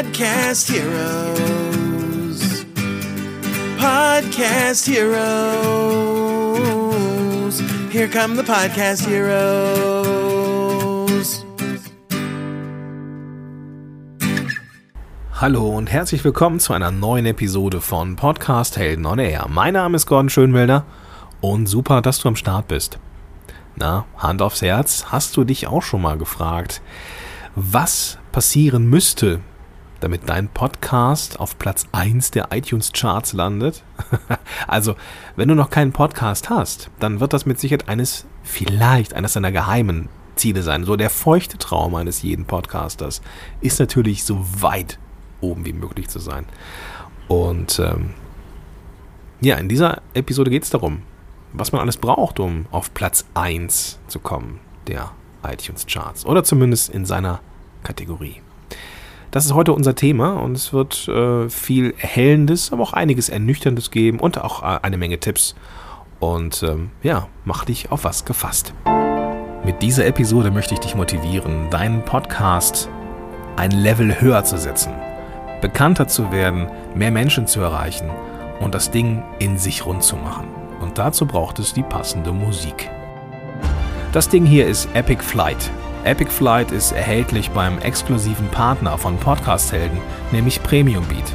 Podcast 0.00 0.72
Heroes. 0.72 2.40
Podcast 3.78 4.86
Heroes. 4.88 5.20
Here 7.92 8.08
come 8.08 8.34
the 8.34 8.42
Podcast 8.42 9.06
Heroes. 9.06 9.44
Hallo 15.34 15.68
und 15.68 15.92
herzlich 15.92 16.24
willkommen 16.24 16.60
zu 16.60 16.72
einer 16.72 16.90
neuen 16.90 17.26
Episode 17.26 17.82
von 17.82 18.16
Podcast 18.16 18.78
Helden 18.78 19.04
on 19.04 19.18
Air. 19.18 19.48
Mein 19.50 19.74
Name 19.74 19.96
ist 19.96 20.06
Gordon 20.06 20.30
Schönwelder 20.30 20.86
und 21.42 21.66
super, 21.66 22.00
dass 22.00 22.20
du 22.20 22.28
am 22.28 22.36
Start 22.36 22.68
bist. 22.68 22.98
Na, 23.76 24.06
Hand 24.16 24.40
aufs 24.40 24.62
Herz, 24.62 25.08
hast 25.08 25.36
du 25.36 25.44
dich 25.44 25.66
auch 25.66 25.82
schon 25.82 26.00
mal 26.00 26.16
gefragt, 26.16 26.80
was 27.54 28.16
passieren 28.32 28.86
müsste, 28.86 29.40
damit 30.00 30.28
dein 30.28 30.48
Podcast 30.48 31.38
auf 31.38 31.58
Platz 31.58 31.86
1 31.92 32.30
der 32.32 32.48
iTunes 32.52 32.92
Charts 32.92 33.32
landet? 33.32 33.82
also, 34.66 34.96
wenn 35.36 35.48
du 35.48 35.54
noch 35.54 35.70
keinen 35.70 35.92
Podcast 35.92 36.50
hast, 36.50 36.90
dann 36.98 37.20
wird 37.20 37.32
das 37.32 37.46
mit 37.46 37.60
Sicherheit 37.60 37.88
eines, 37.88 38.26
vielleicht 38.42 39.14
eines 39.14 39.34
deiner 39.34 39.52
geheimen 39.52 40.08
Ziele 40.36 40.62
sein. 40.62 40.84
So 40.84 40.96
der 40.96 41.10
feuchte 41.10 41.58
Traum 41.58 41.94
eines 41.94 42.22
jeden 42.22 42.46
Podcasters 42.46 43.20
ist 43.60 43.78
natürlich 43.78 44.24
so 44.24 44.44
weit 44.60 44.98
oben 45.40 45.64
wie 45.64 45.72
möglich 45.72 46.08
zu 46.08 46.18
sein. 46.18 46.46
Und 47.28 47.78
ähm, 47.78 48.10
ja, 49.40 49.56
in 49.56 49.68
dieser 49.68 50.02
Episode 50.14 50.50
geht 50.50 50.64
es 50.64 50.70
darum, 50.70 51.02
was 51.52 51.72
man 51.72 51.80
alles 51.80 51.96
braucht, 51.96 52.40
um 52.40 52.66
auf 52.70 52.92
Platz 52.94 53.24
1 53.34 53.98
zu 54.06 54.18
kommen 54.18 54.60
der 54.86 55.12
iTunes 55.42 55.86
Charts. 55.86 56.26
Oder 56.26 56.44
zumindest 56.44 56.90
in 56.90 57.06
seiner 57.06 57.40
Kategorie. 57.82 58.42
Das 59.30 59.46
ist 59.46 59.54
heute 59.54 59.72
unser 59.72 59.94
Thema 59.94 60.32
und 60.32 60.56
es 60.56 60.72
wird 60.72 61.06
äh, 61.06 61.48
viel 61.48 61.94
Erhellendes, 61.98 62.72
aber 62.72 62.82
auch 62.82 62.92
einiges 62.92 63.28
Ernüchterndes 63.28 63.92
geben 63.92 64.18
und 64.18 64.40
auch 64.42 64.64
äh, 64.64 64.80
eine 64.82 64.98
Menge 64.98 65.20
Tipps. 65.20 65.54
Und 66.18 66.64
ähm, 66.64 66.90
ja, 67.04 67.28
mach 67.44 67.64
dich 67.64 67.92
auf 67.92 68.02
was 68.02 68.24
gefasst. 68.24 68.74
Mit 69.64 69.82
dieser 69.82 70.04
Episode 70.06 70.50
möchte 70.50 70.74
ich 70.74 70.80
dich 70.80 70.96
motivieren, 70.96 71.70
deinen 71.70 72.04
Podcast 72.04 72.88
ein 73.56 73.70
Level 73.70 74.20
höher 74.20 74.42
zu 74.42 74.58
setzen, 74.58 74.92
bekannter 75.60 76.08
zu 76.08 76.32
werden, 76.32 76.68
mehr 76.96 77.12
Menschen 77.12 77.46
zu 77.46 77.60
erreichen 77.60 78.10
und 78.58 78.74
das 78.74 78.90
Ding 78.90 79.22
in 79.38 79.58
sich 79.58 79.86
rund 79.86 80.02
zu 80.02 80.16
machen. 80.16 80.48
Und 80.80 80.98
dazu 80.98 81.24
braucht 81.24 81.60
es 81.60 81.72
die 81.72 81.84
passende 81.84 82.32
Musik. 82.32 82.90
Das 84.12 84.28
Ding 84.28 84.44
hier 84.44 84.66
ist 84.66 84.88
Epic 84.94 85.22
Flight. 85.22 85.70
Epic 86.04 86.30
Flight 86.30 86.72
ist 86.72 86.92
erhältlich 86.92 87.50
beim 87.50 87.78
exklusiven 87.78 88.48
Partner 88.48 88.96
von 88.96 89.18
Podcast 89.18 89.70
Helden, 89.70 89.98
nämlich 90.32 90.62
Premium 90.62 91.04
Beat. 91.04 91.34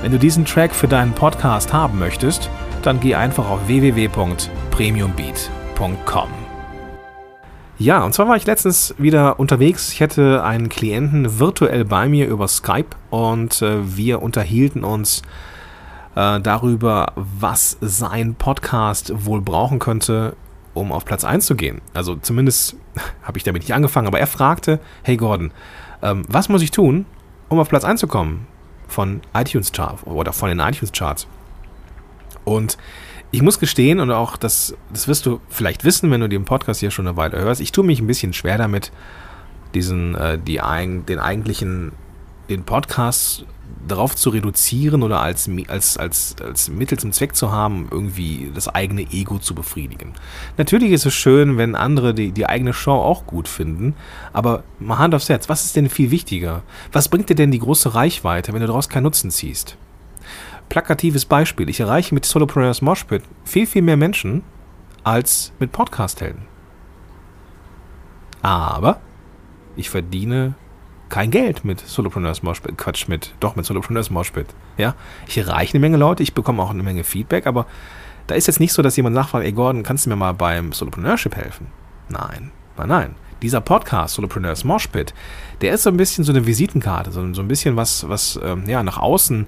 Wenn 0.00 0.10
du 0.10 0.18
diesen 0.18 0.46
Track 0.46 0.74
für 0.74 0.88
deinen 0.88 1.12
Podcast 1.12 1.74
haben 1.74 1.98
möchtest, 1.98 2.48
dann 2.80 2.98
geh 2.98 3.14
einfach 3.14 3.50
auf 3.50 3.68
www.premiumbeat.com. 3.68 6.28
Ja, 7.76 8.02
und 8.02 8.14
zwar 8.14 8.26
war 8.26 8.36
ich 8.36 8.46
letztens 8.46 8.94
wieder 8.96 9.38
unterwegs. 9.38 9.92
Ich 9.92 10.00
hatte 10.00 10.44
einen 10.44 10.70
Klienten 10.70 11.38
virtuell 11.38 11.84
bei 11.84 12.08
mir 12.08 12.26
über 12.26 12.48
Skype 12.48 12.96
und 13.10 13.60
äh, 13.60 13.96
wir 13.96 14.22
unterhielten 14.22 14.82
uns 14.82 15.20
äh, 16.14 16.40
darüber, 16.40 17.12
was 17.16 17.76
sein 17.82 18.34
Podcast 18.34 19.12
wohl 19.26 19.42
brauchen 19.42 19.78
könnte, 19.78 20.36
um 20.74 20.92
auf 20.92 21.04
Platz 21.04 21.24
1 21.24 21.46
zu 21.46 21.56
gehen. 21.56 21.80
Also 21.94 22.16
zumindest 22.16 22.76
habe 23.22 23.38
ich 23.38 23.44
damit 23.44 23.62
nicht 23.62 23.74
angefangen, 23.74 24.06
aber 24.06 24.20
er 24.20 24.26
fragte, 24.26 24.80
hey 25.02 25.16
Gordon, 25.16 25.52
ähm, 26.02 26.24
was 26.28 26.48
muss 26.48 26.62
ich 26.62 26.70
tun, 26.70 27.06
um 27.48 27.58
auf 27.58 27.68
Platz 27.68 27.84
1 27.84 28.00
zu 28.00 28.06
kommen 28.06 28.46
von 28.88 29.20
iTunes 29.34 29.72
Charts 29.72 30.04
oder 30.04 30.32
von 30.32 30.48
den 30.48 30.60
iTunes 30.60 30.92
Charts? 30.92 31.26
Und 32.44 32.78
ich 33.32 33.42
muss 33.42 33.60
gestehen, 33.60 34.00
und 34.00 34.10
auch 34.10 34.36
das, 34.36 34.74
das 34.92 35.06
wirst 35.06 35.26
du 35.26 35.40
vielleicht 35.48 35.84
wissen, 35.84 36.10
wenn 36.10 36.20
du 36.20 36.28
den 36.28 36.44
Podcast 36.44 36.80
hier 36.80 36.90
schon 36.90 37.06
eine 37.06 37.16
Weile 37.16 37.38
hörst, 37.38 37.60
ich 37.60 37.70
tue 37.72 37.84
mich 37.84 38.00
ein 38.00 38.06
bisschen 38.06 38.32
schwer 38.32 38.58
damit, 38.58 38.90
diesen, 39.74 40.16
äh, 40.16 40.38
die, 40.38 40.60
den 41.08 41.18
eigentlichen, 41.18 41.92
den 42.48 42.64
Podcast 42.64 43.44
darauf 43.86 44.14
zu 44.14 44.30
reduzieren 44.30 45.02
oder 45.02 45.20
als, 45.20 45.50
als, 45.68 45.96
als, 45.96 46.36
als 46.42 46.68
Mittel 46.68 46.98
zum 46.98 47.12
Zweck 47.12 47.34
zu 47.34 47.50
haben, 47.50 47.88
irgendwie 47.90 48.50
das 48.54 48.68
eigene 48.68 49.02
Ego 49.02 49.38
zu 49.38 49.54
befriedigen. 49.54 50.14
Natürlich 50.56 50.92
ist 50.92 51.06
es 51.06 51.14
schön, 51.14 51.58
wenn 51.58 51.74
andere 51.74 52.14
die, 52.14 52.32
die 52.32 52.46
eigene 52.46 52.72
Show 52.72 52.92
auch 52.92 53.26
gut 53.26 53.48
finden, 53.48 53.94
aber 54.32 54.62
mal 54.78 54.98
Hand 54.98 55.14
aufs 55.14 55.28
Herz, 55.28 55.48
was 55.48 55.64
ist 55.64 55.76
denn 55.76 55.88
viel 55.88 56.10
wichtiger? 56.10 56.62
Was 56.92 57.08
bringt 57.08 57.28
dir 57.28 57.34
denn 57.34 57.50
die 57.50 57.58
große 57.58 57.94
Reichweite, 57.94 58.52
wenn 58.52 58.60
du 58.60 58.66
daraus 58.66 58.88
keinen 58.88 59.04
Nutzen 59.04 59.30
ziehst? 59.30 59.76
Plakatives 60.68 61.24
Beispiel, 61.24 61.68
ich 61.68 61.80
erreiche 61.80 62.14
mit 62.14 62.24
Solopreneurs 62.24 62.82
Moshpit 62.82 63.24
viel, 63.44 63.66
viel 63.66 63.82
mehr 63.82 63.96
Menschen 63.96 64.42
als 65.02 65.52
mit 65.58 65.72
Podcast-Helden. 65.72 66.42
Aber 68.42 69.00
ich 69.76 69.90
verdiene 69.90 70.54
kein 71.10 71.30
Geld 71.30 71.64
mit 71.64 71.80
Solopreneurs 71.80 72.42
Moshpit. 72.42 72.78
Quatsch, 72.78 73.08
mit, 73.08 73.34
doch 73.40 73.56
mit 73.56 73.66
Solopreneurs 73.66 74.10
Moshpit. 74.10 74.46
Ja, 74.78 74.94
ich 75.26 75.36
erreiche 75.36 75.74
eine 75.74 75.80
Menge 75.80 75.96
Leute, 75.96 76.22
ich 76.22 76.32
bekomme 76.32 76.62
auch 76.62 76.70
eine 76.70 76.82
Menge 76.82 77.04
Feedback, 77.04 77.46
aber 77.46 77.66
da 78.26 78.36
ist 78.36 78.46
jetzt 78.46 78.60
nicht 78.60 78.72
so, 78.72 78.80
dass 78.80 78.96
jemand 78.96 79.14
nachfragt, 79.14 79.44
ey 79.44 79.52
Gordon, 79.52 79.82
kannst 79.82 80.06
du 80.06 80.10
mir 80.10 80.16
mal 80.16 80.32
beim 80.32 80.72
Solopreneurship 80.72 81.36
helfen? 81.36 81.66
Nein, 82.08 82.52
nein, 82.76 82.88
nein. 82.88 83.14
Dieser 83.42 83.60
Podcast, 83.60 84.14
Solopreneurs 84.14 84.64
Moshpit, 84.64 85.14
der 85.62 85.72
ist 85.72 85.84
so 85.84 85.90
ein 85.90 85.96
bisschen 85.96 86.24
so 86.24 86.32
eine 86.32 86.46
Visitenkarte, 86.46 87.10
so, 87.10 87.32
so 87.32 87.40
ein 87.40 87.48
bisschen 87.48 87.74
was, 87.74 88.06
was 88.08 88.38
ähm, 88.44 88.64
ja, 88.66 88.82
nach 88.82 88.98
außen 88.98 89.46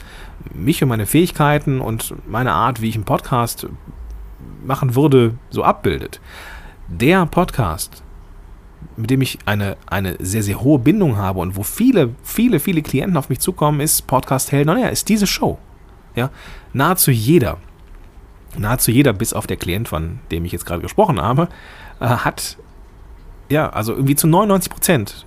mich 0.54 0.82
und 0.82 0.88
meine 0.88 1.06
Fähigkeiten 1.06 1.80
und 1.80 2.14
meine 2.26 2.52
Art, 2.52 2.80
wie 2.80 2.88
ich 2.88 2.94
einen 2.94 3.04
Podcast 3.04 3.66
machen 4.64 4.94
würde, 4.94 5.34
so 5.50 5.62
abbildet. 5.62 6.20
Der 6.88 7.26
Podcast, 7.26 8.02
mit 8.96 9.10
dem 9.10 9.20
ich 9.22 9.38
eine, 9.46 9.76
eine 9.86 10.16
sehr, 10.18 10.42
sehr 10.42 10.60
hohe 10.60 10.78
Bindung 10.78 11.16
habe 11.16 11.40
und 11.40 11.56
wo 11.56 11.62
viele, 11.62 12.10
viele, 12.22 12.60
viele 12.60 12.82
Klienten 12.82 13.16
auf 13.16 13.28
mich 13.28 13.40
zukommen, 13.40 13.80
ist 13.80 14.06
Podcast 14.06 14.52
Helden 14.52 14.76
Air, 14.76 14.90
ist 14.90 15.08
diese 15.08 15.26
Show. 15.26 15.58
Ja, 16.14 16.30
nahezu 16.72 17.10
jeder, 17.10 17.58
nahezu 18.56 18.90
jeder, 18.90 19.12
bis 19.12 19.32
auf 19.32 19.46
der 19.46 19.56
Klient, 19.56 19.88
von 19.88 20.18
dem 20.30 20.44
ich 20.44 20.52
jetzt 20.52 20.66
gerade 20.66 20.82
gesprochen 20.82 21.20
habe, 21.20 21.48
äh, 22.00 22.06
hat, 22.06 22.58
ja, 23.48 23.70
also 23.70 23.92
irgendwie 23.92 24.16
zu 24.16 24.26
99 24.26 24.70
Prozent 24.70 25.26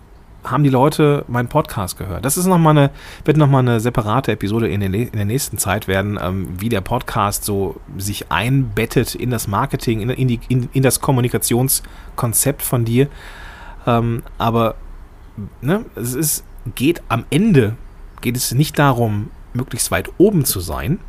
haben 0.52 0.64
die 0.64 0.70
Leute 0.70 1.26
meinen 1.28 1.48
Podcast 1.48 1.98
gehört. 1.98 2.24
Das 2.26 2.38
ist 2.38 2.46
noch 2.46 2.58
mal 2.58 2.72
eine, 2.72 2.92
wird 3.24 3.38
nochmal 3.38 3.62
eine 3.62 3.80
separate 3.80 4.32
Episode 4.32 4.68
in, 4.68 4.80
den, 4.80 4.94
in 4.94 5.12
der 5.12 5.26
nächsten 5.26 5.58
Zeit 5.58 5.88
werden, 5.88 6.20
ähm, 6.22 6.48
wie 6.60 6.70
der 6.70 6.82
Podcast 6.82 7.44
so 7.44 7.78
sich 7.98 8.32
einbettet 8.32 9.16
in 9.16 9.32
das 9.32 9.48
Marketing, 9.48 10.02
in, 10.02 10.10
in, 10.10 10.28
die, 10.28 10.40
in, 10.48 10.70
in 10.74 10.84
das 10.84 11.02
Kommunikationskonzept 11.02 12.62
von 12.62 12.86
dir. 12.86 13.08
Ähm, 13.86 14.24
aber 14.38 14.76
ne, 15.62 15.86
es 15.96 16.14
ist, 16.14 16.44
geht 16.76 17.02
am 17.10 17.26
Ende 17.30 17.76
geht 18.22 18.38
es 18.38 18.54
nicht 18.54 18.80
darum, 18.80 19.30
möglichst 19.54 19.92
weit 19.92 20.10
oben 20.18 20.46
zu 20.46 20.60
sein, 20.60 21.00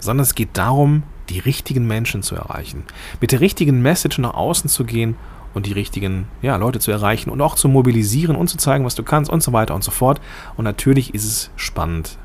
sondern 0.00 0.22
es 0.22 0.34
geht 0.34 0.50
darum, 0.54 1.02
die 1.28 1.38
richtigen 1.38 1.86
Menschen 1.86 2.22
zu 2.22 2.34
erreichen, 2.34 2.84
mit 3.20 3.32
der 3.32 3.40
richtigen 3.40 3.82
Message 3.82 4.18
nach 4.18 4.34
außen 4.34 4.68
zu 4.68 4.84
gehen 4.84 5.16
und 5.54 5.66
die 5.66 5.72
richtigen 5.72 6.28
ja, 6.42 6.56
Leute 6.56 6.78
zu 6.78 6.90
erreichen 6.90 7.30
und 7.30 7.40
auch 7.40 7.54
zu 7.54 7.68
mobilisieren 7.68 8.36
und 8.36 8.48
zu 8.48 8.56
zeigen, 8.56 8.84
was 8.84 8.94
du 8.94 9.02
kannst 9.02 9.30
und 9.30 9.42
so 9.42 9.52
weiter 9.52 9.74
und 9.74 9.84
so 9.84 9.90
fort. 9.90 10.20
Und 10.56 10.64
natürlich 10.64 11.14
ist 11.14 11.24
es 11.24 11.50
spannend 11.56 12.18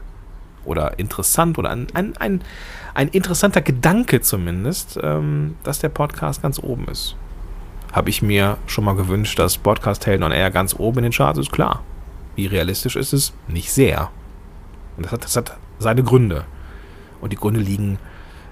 oder 0.65 0.97
interessant 0.99 1.57
oder 1.57 1.69
ein, 1.69 1.87
ein, 1.93 2.17
ein, 2.17 2.41
ein 2.93 3.07
interessanter 3.09 3.61
Gedanke 3.61 4.21
zumindest, 4.21 4.99
ähm, 5.01 5.55
dass 5.63 5.79
der 5.79 5.89
Podcast 5.89 6.41
ganz 6.41 6.59
oben 6.59 6.87
ist 6.87 7.15
habe 7.91 8.09
ich 8.09 8.21
mir 8.21 8.57
schon 8.67 8.83
mal 8.83 8.95
gewünscht, 8.95 9.39
dass 9.39 9.57
Podcast 9.57 10.05
Helden 10.05 10.23
on 10.23 10.31
Air 10.31 10.51
ganz 10.51 10.75
oben 10.77 10.99
in 10.99 11.03
den 11.05 11.11
Charts 11.11 11.39
ist. 11.39 11.51
Klar. 11.51 11.83
Wie 12.35 12.45
realistisch 12.45 12.95
ist 12.95 13.13
es? 13.13 13.33
Nicht 13.47 13.71
sehr. 13.71 14.11
Und 14.95 15.05
das 15.05 15.11
hat, 15.11 15.23
das 15.23 15.35
hat 15.35 15.57
seine 15.79 16.03
Gründe. 16.03 16.45
Und 17.21 17.33
die 17.33 17.37
Gründe 17.37 17.59
liegen 17.59 17.97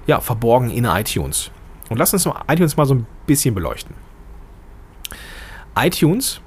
ja 0.07 0.19
verborgen 0.19 0.69
in 0.69 0.85
iTunes. 0.85 1.51
Und 1.89 1.97
lass 1.97 2.13
uns 2.13 2.27
iTunes 2.47 2.75
mal 2.75 2.85
so 2.85 2.95
ein 2.95 3.07
bisschen 3.25 3.55
beleuchten. 3.55 3.95
iTunes 5.77 6.41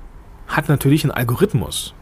hat 0.49 0.69
natürlich 0.69 1.05
einen 1.05 1.13
Algorithmus. 1.13 1.95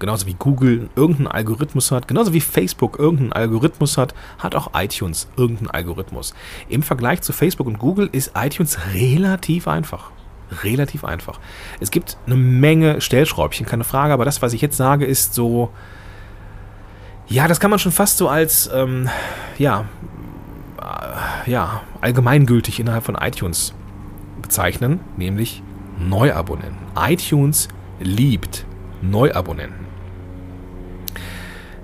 Genauso 0.00 0.26
wie 0.26 0.34
Google 0.34 0.88
irgendeinen 0.96 1.28
Algorithmus 1.28 1.92
hat, 1.92 2.08
genauso 2.08 2.32
wie 2.32 2.40
Facebook 2.40 2.98
irgendeinen 2.98 3.34
Algorithmus 3.34 3.98
hat, 3.98 4.14
hat 4.38 4.56
auch 4.56 4.70
iTunes 4.74 5.28
irgendeinen 5.36 5.70
Algorithmus. 5.70 6.34
Im 6.70 6.82
Vergleich 6.82 7.20
zu 7.20 7.34
Facebook 7.34 7.66
und 7.66 7.78
Google 7.78 8.08
ist 8.10 8.32
iTunes 8.34 8.78
relativ 8.94 9.68
einfach. 9.68 10.10
Relativ 10.64 11.04
einfach. 11.04 11.38
Es 11.80 11.90
gibt 11.90 12.16
eine 12.26 12.36
Menge 12.36 13.02
Stellschräubchen, 13.02 13.66
keine 13.66 13.84
Frage, 13.84 14.14
aber 14.14 14.24
das, 14.24 14.40
was 14.40 14.54
ich 14.54 14.62
jetzt 14.62 14.78
sage, 14.78 15.04
ist 15.04 15.34
so. 15.34 15.70
Ja, 17.28 17.46
das 17.46 17.60
kann 17.60 17.70
man 17.70 17.78
schon 17.78 17.92
fast 17.92 18.16
so 18.16 18.28
als, 18.28 18.68
ähm, 18.74 19.08
ja, 19.58 19.84
äh, 20.80 21.50
ja, 21.50 21.82
allgemeingültig 22.00 22.80
innerhalb 22.80 23.04
von 23.04 23.16
iTunes 23.16 23.74
bezeichnen, 24.40 24.98
nämlich 25.18 25.62
Neuabonnenten. 25.98 26.78
iTunes 26.96 27.68
liebt 28.00 28.64
Neuabonnenten. 29.02 29.89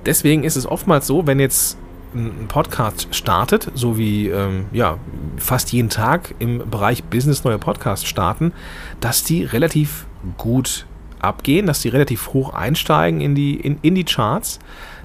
Deswegen 0.06 0.44
ist 0.44 0.56
es 0.56 0.66
oftmals 0.66 1.06
so, 1.06 1.26
wenn 1.26 1.40
jetzt 1.40 1.76
ein 2.14 2.46
Podcast 2.48 3.08
startet, 3.14 3.70
so 3.74 3.98
wie 3.98 4.28
ähm, 4.28 4.66
ja, 4.72 4.98
fast 5.36 5.72
jeden 5.72 5.90
Tag 5.90 6.34
im 6.38 6.70
Bereich 6.70 7.04
Business 7.04 7.44
neue 7.44 7.58
Podcasts 7.58 8.06
starten, 8.06 8.52
dass 9.00 9.22
die 9.24 9.44
relativ 9.44 10.06
gut 10.38 10.86
abgehen, 11.20 11.66
dass 11.66 11.80
die 11.80 11.88
relativ 11.88 12.28
hoch 12.32 12.54
einsteigen 12.54 13.20
in 13.20 13.34
die, 13.34 13.54
in, 13.54 13.78
in 13.82 13.94
die 13.94 14.04
Charts, 14.04 14.58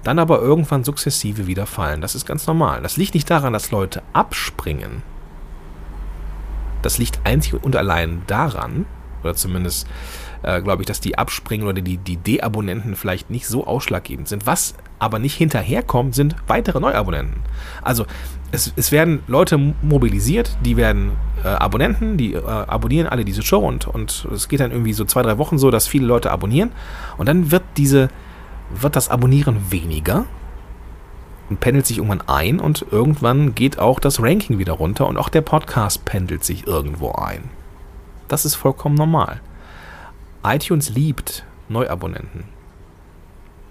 dann 0.03 0.19
aber 0.19 0.39
irgendwann 0.39 0.83
sukzessive 0.83 1.47
wieder 1.47 1.65
fallen. 1.65 2.01
Das 2.01 2.15
ist 2.15 2.25
ganz 2.25 2.47
normal. 2.47 2.81
Das 2.81 2.97
liegt 2.97 3.13
nicht 3.13 3.29
daran, 3.29 3.53
dass 3.53 3.71
Leute 3.71 4.01
abspringen. 4.13 5.03
Das 6.81 6.97
liegt 6.97 7.19
einzig 7.23 7.53
und 7.61 7.75
allein 7.75 8.23
daran, 8.27 8.85
oder 9.23 9.35
zumindest 9.35 9.87
äh, 10.43 10.61
glaube 10.61 10.83
ich, 10.83 10.87
dass 10.87 10.99
die 10.99 11.17
abspringen 11.17 11.67
oder 11.67 11.81
die, 11.81 11.97
die 11.97 12.17
Deabonnenten 12.17 12.95
vielleicht 12.95 13.29
nicht 13.29 13.47
so 13.47 13.65
ausschlaggebend 13.65 14.27
sind. 14.27 14.45
Was 14.45 14.75
aber 14.99 15.19
nicht 15.19 15.35
hinterherkommt, 15.35 16.15
sind 16.15 16.35
weitere 16.47 16.79
Neuabonnenten. 16.79 17.41
Also 17.81 18.05
es, 18.51 18.73
es 18.75 18.91
werden 18.91 19.23
Leute 19.27 19.57
mobilisiert, 19.81 20.57
die 20.63 20.77
werden 20.77 21.11
äh, 21.43 21.47
Abonnenten, 21.47 22.17
die 22.17 22.33
äh, 22.33 22.45
abonnieren 22.45 23.07
alle 23.07 23.25
diese 23.25 23.41
Show 23.41 23.59
und, 23.59 23.87
und 23.87 24.27
es 24.33 24.47
geht 24.47 24.59
dann 24.59 24.71
irgendwie 24.71 24.93
so 24.93 25.05
zwei, 25.05 25.21
drei 25.21 25.37
Wochen 25.37 25.57
so, 25.57 25.71
dass 25.71 25.87
viele 25.87 26.05
Leute 26.05 26.31
abonnieren 26.31 26.71
und 27.17 27.27
dann 27.27 27.51
wird 27.51 27.63
diese, 27.77 28.09
wird 28.73 28.95
das 28.95 29.09
Abonnieren 29.09 29.71
weniger 29.71 30.25
und 31.49 31.59
pendelt 31.59 31.85
sich 31.85 31.97
irgendwann 31.97 32.27
ein 32.27 32.59
und 32.59 32.85
irgendwann 32.91 33.55
geht 33.55 33.79
auch 33.79 33.99
das 33.99 34.21
Ranking 34.21 34.57
wieder 34.57 34.73
runter 34.73 35.07
und 35.07 35.17
auch 35.17 35.29
der 35.29 35.41
Podcast 35.41 36.05
pendelt 36.05 36.43
sich 36.43 36.67
irgendwo 36.67 37.11
ein. 37.13 37.49
Das 38.31 38.45
ist 38.45 38.55
vollkommen 38.55 38.95
normal 38.95 39.41
iTunes 40.43 40.89
liebt 40.89 41.45
Neuabonnenten. 41.69 42.45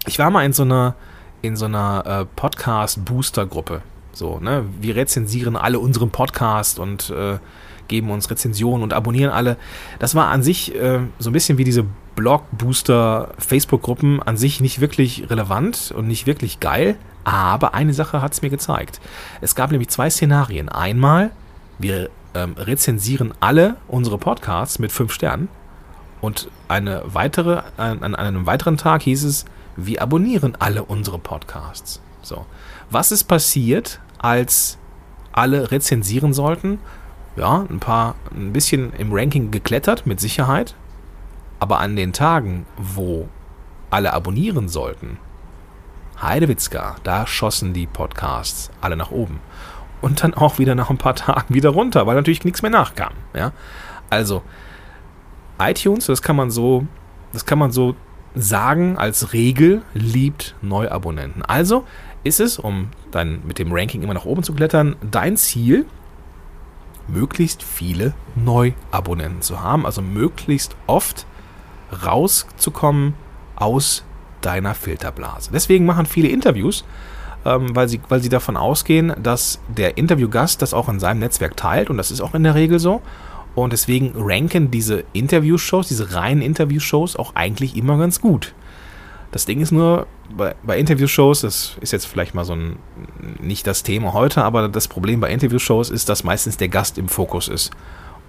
Ich 0.06 0.18
war 0.18 0.30
mal 0.30 0.44
in 0.44 0.52
so 0.52 0.62
einer, 0.62 0.94
in 1.42 1.56
so 1.56 1.66
einer 1.66 2.04
äh, 2.06 2.24
Podcast-Booster-Gruppe. 2.36 3.82
So, 4.12 4.38
ne? 4.38 4.64
Wir 4.80 4.96
rezensieren 4.96 5.56
alle 5.56 5.78
unseren 5.78 6.10
Podcast 6.10 6.78
und 6.78 7.10
äh, 7.10 7.38
geben 7.88 8.10
uns 8.10 8.30
Rezensionen 8.30 8.82
und 8.82 8.92
abonnieren 8.92 9.32
alle. 9.32 9.56
Das 9.98 10.14
war 10.14 10.28
an 10.28 10.42
sich 10.42 10.74
äh, 10.74 11.00
so 11.18 11.30
ein 11.30 11.32
bisschen 11.32 11.58
wie 11.58 11.64
diese 11.64 11.84
Blog-Booster-Facebook-Gruppen 12.16 14.22
an 14.22 14.36
sich 14.36 14.60
nicht 14.60 14.80
wirklich 14.80 15.28
relevant 15.28 15.92
und 15.96 16.06
nicht 16.06 16.26
wirklich 16.26 16.60
geil. 16.60 16.96
Aber 17.24 17.74
eine 17.74 17.92
Sache 17.92 18.22
hat 18.22 18.32
es 18.32 18.42
mir 18.42 18.50
gezeigt. 18.50 19.00
Es 19.40 19.54
gab 19.54 19.70
nämlich 19.70 19.90
zwei 19.90 20.08
Szenarien. 20.08 20.68
Einmal, 20.68 21.30
wir 21.78 22.10
ähm, 22.34 22.54
rezensieren 22.56 23.34
alle 23.40 23.76
unsere 23.88 24.18
Podcasts 24.18 24.78
mit 24.78 24.92
fünf 24.92 25.12
Sternen. 25.12 25.48
Und 26.20 26.50
eine 26.68 27.02
weitere, 27.06 27.62
an, 27.76 28.02
an 28.02 28.14
einem 28.14 28.46
weiteren 28.46 28.76
Tag 28.76 29.02
hieß 29.02 29.24
es, 29.24 29.44
wir 29.76 30.02
abonnieren 30.02 30.56
alle 30.58 30.84
unsere 30.84 31.18
Podcasts. 31.18 32.00
So. 32.22 32.44
Was 32.90 33.12
ist 33.12 33.24
passiert, 33.24 34.00
als 34.18 34.78
alle 35.32 35.70
rezensieren 35.70 36.34
sollten? 36.34 36.78
Ja, 37.36 37.64
ein 37.70 37.80
paar, 37.80 38.16
ein 38.32 38.52
bisschen 38.52 38.92
im 38.94 39.12
Ranking 39.12 39.50
geklettert, 39.50 40.06
mit 40.06 40.20
Sicherheit. 40.20 40.74
Aber 41.58 41.78
an 41.78 41.96
den 41.96 42.12
Tagen, 42.12 42.66
wo 42.76 43.28
alle 43.90 44.12
abonnieren 44.12 44.68
sollten, 44.68 45.18
Heidewitzka, 46.20 46.96
da 47.02 47.26
schossen 47.26 47.72
die 47.72 47.86
Podcasts 47.86 48.70
alle 48.80 48.96
nach 48.96 49.10
oben. 49.10 49.40
Und 50.00 50.22
dann 50.22 50.34
auch 50.34 50.58
wieder 50.58 50.74
nach 50.74 50.90
ein 50.90 50.98
paar 50.98 51.14
Tagen 51.14 51.54
wieder 51.54 51.70
runter, 51.70 52.06
weil 52.06 52.16
natürlich 52.16 52.44
nichts 52.44 52.62
mehr 52.62 52.70
nachkam. 52.70 53.12
Ja? 53.34 53.52
Also, 54.08 54.42
iTunes, 55.58 56.06
das 56.06 56.22
kann 56.22 56.36
man 56.36 56.50
so, 56.50 56.86
das 57.32 57.44
kann 57.44 57.58
man 57.58 57.70
so 57.70 57.94
sagen 58.34 58.96
als 58.96 59.32
Regel, 59.32 59.82
liebt 59.92 60.54
Neuabonnenten. 60.62 61.42
Also 61.42 61.84
ist 62.22 62.40
es, 62.40 62.58
um 62.58 62.88
dann 63.10 63.40
mit 63.46 63.58
dem 63.58 63.72
Ranking 63.72 64.02
immer 64.02 64.14
nach 64.14 64.24
oben 64.24 64.42
zu 64.42 64.54
klettern, 64.54 64.96
dein 65.02 65.36
Ziel, 65.36 65.86
möglichst 67.08 67.62
viele 67.62 68.14
Neuabonnenten 68.36 69.42
zu 69.42 69.60
haben, 69.60 69.84
also 69.84 70.00
möglichst 70.00 70.76
oft 70.86 71.26
rauszukommen 72.04 73.14
aus 73.56 74.04
deiner 74.40 74.74
Filterblase. 74.74 75.50
Deswegen 75.52 75.86
machen 75.86 76.06
viele 76.06 76.28
Interviews, 76.28 76.84
ähm, 77.44 77.74
weil, 77.74 77.88
sie, 77.88 78.00
weil 78.08 78.20
sie 78.20 78.28
davon 78.28 78.56
ausgehen, 78.56 79.14
dass 79.22 79.60
der 79.68 79.96
Interviewgast 79.98 80.62
das 80.62 80.74
auch 80.74 80.88
in 80.88 81.00
seinem 81.00 81.20
Netzwerk 81.20 81.56
teilt 81.56 81.90
und 81.90 81.96
das 81.96 82.10
ist 82.10 82.20
auch 82.20 82.34
in 82.34 82.42
der 82.42 82.54
Regel 82.54 82.78
so. 82.78 83.02
Und 83.54 83.72
deswegen 83.72 84.12
ranken 84.14 84.70
diese 84.70 85.04
Interview-Shows, 85.12 85.88
diese 85.88 86.14
reinen 86.14 86.42
Interview-Shows 86.42 87.16
auch 87.16 87.34
eigentlich 87.34 87.76
immer 87.76 87.98
ganz 87.98 88.20
gut. 88.20 88.54
Das 89.32 89.44
Ding 89.44 89.60
ist 89.60 89.72
nur, 89.72 90.06
bei, 90.36 90.54
bei 90.62 90.78
Interview-Shows, 90.78 91.42
das 91.42 91.76
ist 91.80 91.92
jetzt 91.92 92.06
vielleicht 92.06 92.34
mal 92.34 92.44
so 92.44 92.54
ein, 92.54 92.76
nicht 93.40 93.66
das 93.66 93.82
Thema 93.82 94.12
heute, 94.12 94.44
aber 94.44 94.68
das 94.68 94.88
Problem 94.88 95.20
bei 95.20 95.30
Interview-Shows 95.30 95.90
ist, 95.90 96.08
dass 96.08 96.24
meistens 96.24 96.56
der 96.56 96.68
Gast 96.68 96.98
im 96.98 97.08
Fokus 97.08 97.48
ist 97.48 97.70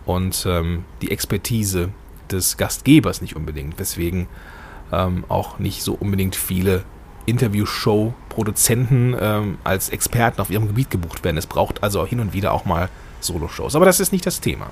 und 0.06 0.46
ähm, 0.48 0.86
die 1.02 1.12
Expertise 1.12 1.90
des 2.32 2.58
Gastgebers 2.58 3.22
nicht 3.22 3.36
unbedingt, 3.36 3.78
weswegen 3.80 4.28
ähm, 4.92 5.24
auch 5.28 5.60
nicht 5.60 5.84
so 5.84 5.94
unbedingt 5.94 6.36
viele 6.36 6.84
Interview-Show-Produzenten 7.26 9.16
ähm, 9.20 9.58
als 9.64 9.90
Experten 9.90 10.42
auf 10.42 10.50
ihrem 10.50 10.68
Gebiet 10.68 10.90
gebucht 10.90 11.24
werden. 11.24 11.38
Es 11.38 11.48
braucht 11.48 11.84
also 11.84 12.06
hin 12.06 12.20
und 12.20 12.34
wieder 12.34 12.54
auch 12.54 12.66
mal 12.66 12.90
Solo-Shows. 13.20 13.76
Aber 13.76 13.86
das 13.86 14.00
ist 14.00 14.12
nicht 14.12 14.26
das 14.26 14.42
Thema. 14.42 14.72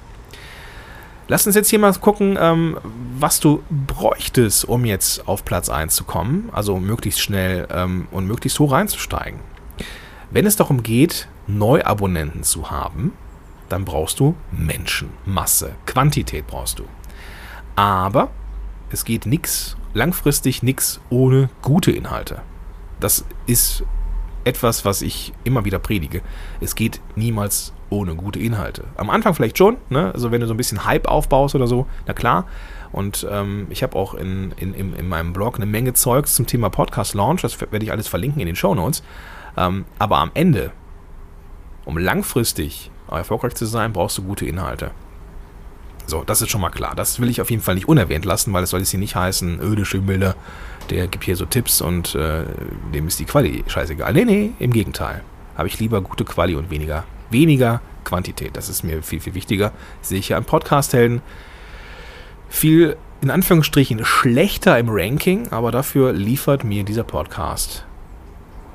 Lass 1.28 1.46
uns 1.46 1.56
jetzt 1.56 1.70
hier 1.70 1.78
mal 1.78 1.94
gucken, 1.94 2.38
ähm, 2.42 2.78
was 3.20 3.40
du 3.40 3.62
bräuchtest, 3.70 4.66
um 4.66 4.84
jetzt 4.84 5.28
auf 5.28 5.46
Platz 5.46 5.70
1 5.70 5.94
zu 5.94 6.04
kommen. 6.04 6.50
Also 6.52 6.80
möglichst 6.80 7.22
schnell 7.22 7.68
ähm, 7.72 8.08
und 8.12 8.26
möglichst 8.26 8.60
hoch 8.60 8.72
reinzusteigen. 8.72 9.40
Wenn 10.32 10.48
es 10.48 10.56
darum 10.56 10.82
geht, 10.82 11.28
Neuabonnenten 11.46 12.44
zu 12.44 12.72
haben, 12.72 13.14
dann 13.70 13.86
brauchst 13.86 14.20
du 14.20 14.36
Menschen, 14.52 15.12
Masse, 15.26 15.76
Quantität 15.86 16.48
brauchst 16.48 16.80
du. 16.80 16.86
Aber 17.76 18.32
es 18.92 19.06
geht 19.06 19.26
nichts, 19.26 19.78
langfristig 19.94 20.64
nichts 20.64 21.00
ohne 21.10 21.50
gute 21.62 21.92
Inhalte. 21.92 22.42
Das 23.00 23.26
ist 23.46 23.84
etwas, 24.44 24.86
was 24.86 25.02
ich 25.02 25.34
immer 25.44 25.66
wieder 25.66 25.80
predige. 25.80 26.22
Es 26.60 26.76
geht 26.76 27.02
niemals 27.16 27.74
ohne 27.90 28.16
gute 28.16 28.40
Inhalte. 28.40 28.86
Am 28.98 29.10
Anfang 29.10 29.34
vielleicht 29.34 29.58
schon, 29.58 29.78
ne? 29.90 30.12
also 30.14 30.32
wenn 30.32 30.42
du 30.42 30.48
so 30.48 30.54
ein 30.54 30.58
bisschen 30.58 30.86
Hype 30.86 31.08
aufbaust 31.08 31.56
oder 31.56 31.68
so, 31.68 31.88
na 32.06 32.14
klar. 32.14 32.46
Und 32.92 33.28
ähm, 33.30 33.68
ich 33.70 33.84
habe 33.84 33.96
auch 33.96 34.16
in, 34.16 34.52
in, 34.58 34.74
in, 34.74 34.94
in, 34.94 35.08
meinem 35.08 35.34
Blog 35.34 35.58
eine 35.58 35.66
Menge 35.68 35.94
Zeugs 35.94 36.34
zum 36.34 36.48
Thema 36.48 36.70
Podcast 36.70 37.14
Launch, 37.14 37.42
das 37.42 37.60
werde 37.60 37.84
ich 37.84 37.92
alles 37.92 38.08
verlinken 38.08 38.42
in 38.42 38.48
den 38.48 38.56
Show 38.56 38.74
Notes. 38.74 39.04
Ähm, 39.58 39.86
aber 40.00 40.18
am 40.18 40.32
Ende, 40.34 40.72
um 41.86 41.98
langfristig 41.98 42.90
erfolgreich 43.10 43.56
zu 43.56 43.66
sein, 43.66 43.94
brauchst 43.94 44.18
du 44.18 44.24
gute 44.24 44.46
Inhalte. 44.46 44.92
So, 46.10 46.24
das 46.24 46.42
ist 46.42 46.50
schon 46.50 46.62
mal 46.62 46.70
klar. 46.70 46.96
Das 46.96 47.20
will 47.20 47.30
ich 47.30 47.42
auf 47.42 47.50
jeden 47.50 47.62
Fall 47.62 47.76
nicht 47.76 47.88
unerwähnt 47.88 48.26
lassen, 48.26 48.52
weil 48.54 48.64
es 48.64 48.72
soll 48.72 48.80
jetzt 48.80 48.90
hier 48.90 49.00
nicht 49.00 49.16
heißen, 49.16 49.60
öde 49.62 49.86
Schimmelder, 49.86 50.36
der 50.90 51.08
gibt 51.08 51.24
hier 51.24 51.36
so 51.36 51.46
Tipps 51.46 51.82
und 51.82 52.16
äh, 52.16 52.46
dem 52.94 53.08
ist 53.08 53.20
die 53.20 53.26
Quali 53.26 53.64
scheißegal. 53.68 54.14
Nee, 54.14 54.26
nee, 54.26 54.52
im 54.60 54.74
Gegenteil. 54.74 55.24
Habe 55.56 55.68
ich 55.68 55.80
lieber 55.80 56.02
gute 56.02 56.26
Quali 56.26 56.56
und 56.56 56.72
weniger 56.72 57.04
weniger 57.30 57.82
Quantität. 58.04 58.56
Das 58.58 58.70
ist 58.70 58.84
mir 58.84 59.04
viel, 59.04 59.20
viel 59.20 59.34
wichtiger. 59.34 59.72
Sehe 60.02 60.20
ich 60.20 60.30
ja 60.30 60.38
an 60.38 60.46
Podcast-Helden. 60.46 61.22
Viel, 62.50 62.98
in 63.22 63.30
Anführungsstrichen, 63.30 64.04
schlechter 64.06 64.80
im 64.80 64.88
Ranking, 64.90 65.50
aber 65.52 65.72
dafür 65.72 66.14
liefert 66.14 66.64
mir 66.64 66.84
dieser 66.84 67.04
Podcast 67.04 67.86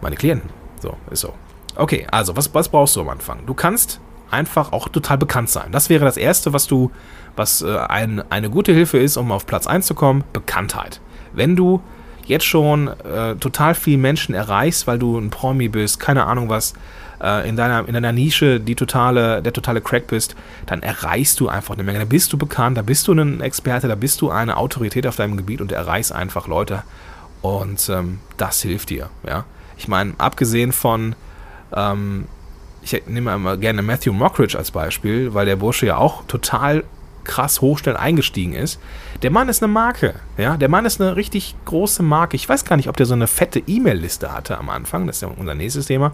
meine 0.01 0.17
Klienten. 0.17 0.51
So, 0.81 0.97
ist 1.11 1.21
so. 1.21 1.35
Okay, 1.77 2.07
also, 2.11 2.37
was, 2.37 2.55
was 2.55 2.69
brauchst 2.69 2.95
du 2.95 3.01
am 3.01 3.09
Anfang? 3.09 3.47
Du 3.47 3.55
kannst 3.55 4.01
einfach 4.31 4.73
auch 4.73 4.89
total 4.89 5.19
bekannt 5.19 5.51
sein. 5.51 5.73
Das 5.73 5.89
wäre 5.89 6.05
das 6.05 6.17
Erste, 6.17 6.53
was 6.53 6.67
du, 6.67 6.91
was 7.37 7.63
äh, 7.63 7.77
ein, 7.77 8.23
eine 8.31 8.51
gute 8.51 8.73
Hilfe 8.73 8.99
ist, 8.99 9.17
um 9.17 9.33
auf 9.33 9.47
Platz 9.47 9.67
1 9.67 9.87
zu 9.87 9.95
kommen, 9.95 10.25
Bekanntheit. 10.33 11.01
Wenn 11.33 11.57
du 11.57 11.81
jetzt 12.27 12.45
schon 12.45 12.89
äh, 12.89 13.37
total 13.37 13.75
viele 13.75 13.99
Menschen 13.99 14.35
erreichst, 14.35 14.87
weil 14.87 14.99
du 14.99 15.19
ein 15.19 15.31
Promi 15.31 15.69
bist, 15.69 16.01
keine 16.01 16.27
Ahnung 16.27 16.49
was, 16.49 16.75
äh, 17.23 17.49
in, 17.49 17.57
deiner, 17.57 17.87
in 17.87 17.95
deiner 17.95 18.13
Nische 18.13 18.61
die 18.61 18.75
totale, 18.75 19.43
der 19.43 19.53
totale 19.53 19.81
Crack 19.81 20.07
bist, 20.07 20.35
dann 20.67 20.83
erreichst 20.83 21.41
du 21.41 21.49
einfach 21.49 21.75
eine 21.75 21.83
Menge. 21.83 21.99
Da 21.99 22.05
bist 22.05 22.33
du 22.33 22.39
bekannt, 22.39 22.77
da 22.77 22.83
bist 22.83 23.09
du 23.09 23.13
ein 23.13 23.41
Experte, 23.41 23.89
da 23.89 23.95
bist 23.95 24.21
du 24.21 24.31
eine 24.31 24.57
Autorität 24.57 25.07
auf 25.07 25.17
deinem 25.17 25.37
Gebiet 25.37 25.61
und 25.61 25.73
erreichst 25.73 26.13
einfach 26.13 26.49
Leute. 26.49 26.83
Und 27.43 27.89
ähm, 27.89 28.21
das 28.37 28.63
hilft 28.63 28.91
dir. 28.91 29.11
Ja? 29.27 29.45
Ich 29.77 29.89
meine, 29.89 30.15
abgesehen 30.19 30.73
von, 30.73 31.15
ähm, 31.75 32.27
ich 32.83 33.03
nehme 33.07 33.35
immer 33.35 33.57
gerne 33.57 33.83
Matthew 33.83 34.13
Mockridge 34.13 34.57
als 34.57 34.71
Beispiel, 34.71 35.35
weil 35.35 35.47
der 35.47 35.57
Bursche 35.57 35.87
ja 35.87 35.97
auch 35.97 36.25
total 36.27 36.85
krass 37.25 37.61
hochstellen 37.61 37.99
eingestiegen 37.99 38.53
ist. 38.53 38.81
Der 39.23 39.31
Mann 39.31 39.49
ist 39.49 39.63
eine 39.63 39.73
Marke, 39.73 40.15
ja, 40.37 40.57
der 40.57 40.69
Mann 40.69 40.85
ist 40.85 41.01
eine 41.01 41.17
richtig 41.17 41.55
große 41.65 42.03
Marke. 42.03 42.37
Ich 42.37 42.49
weiß 42.49 42.65
gar 42.65 42.77
nicht, 42.77 42.89
ob 42.89 42.97
der 42.97 43.07
so 43.07 43.15
eine 43.15 43.27
fette 43.27 43.61
E-Mail-Liste 43.67 44.33
hatte 44.33 44.59
am 44.59 44.71
Anfang, 44.71 45.07
das 45.07 45.17
ist 45.17 45.23
ja 45.23 45.29
unser 45.29 45.55
nächstes 45.55 45.87
Thema. 45.87 46.13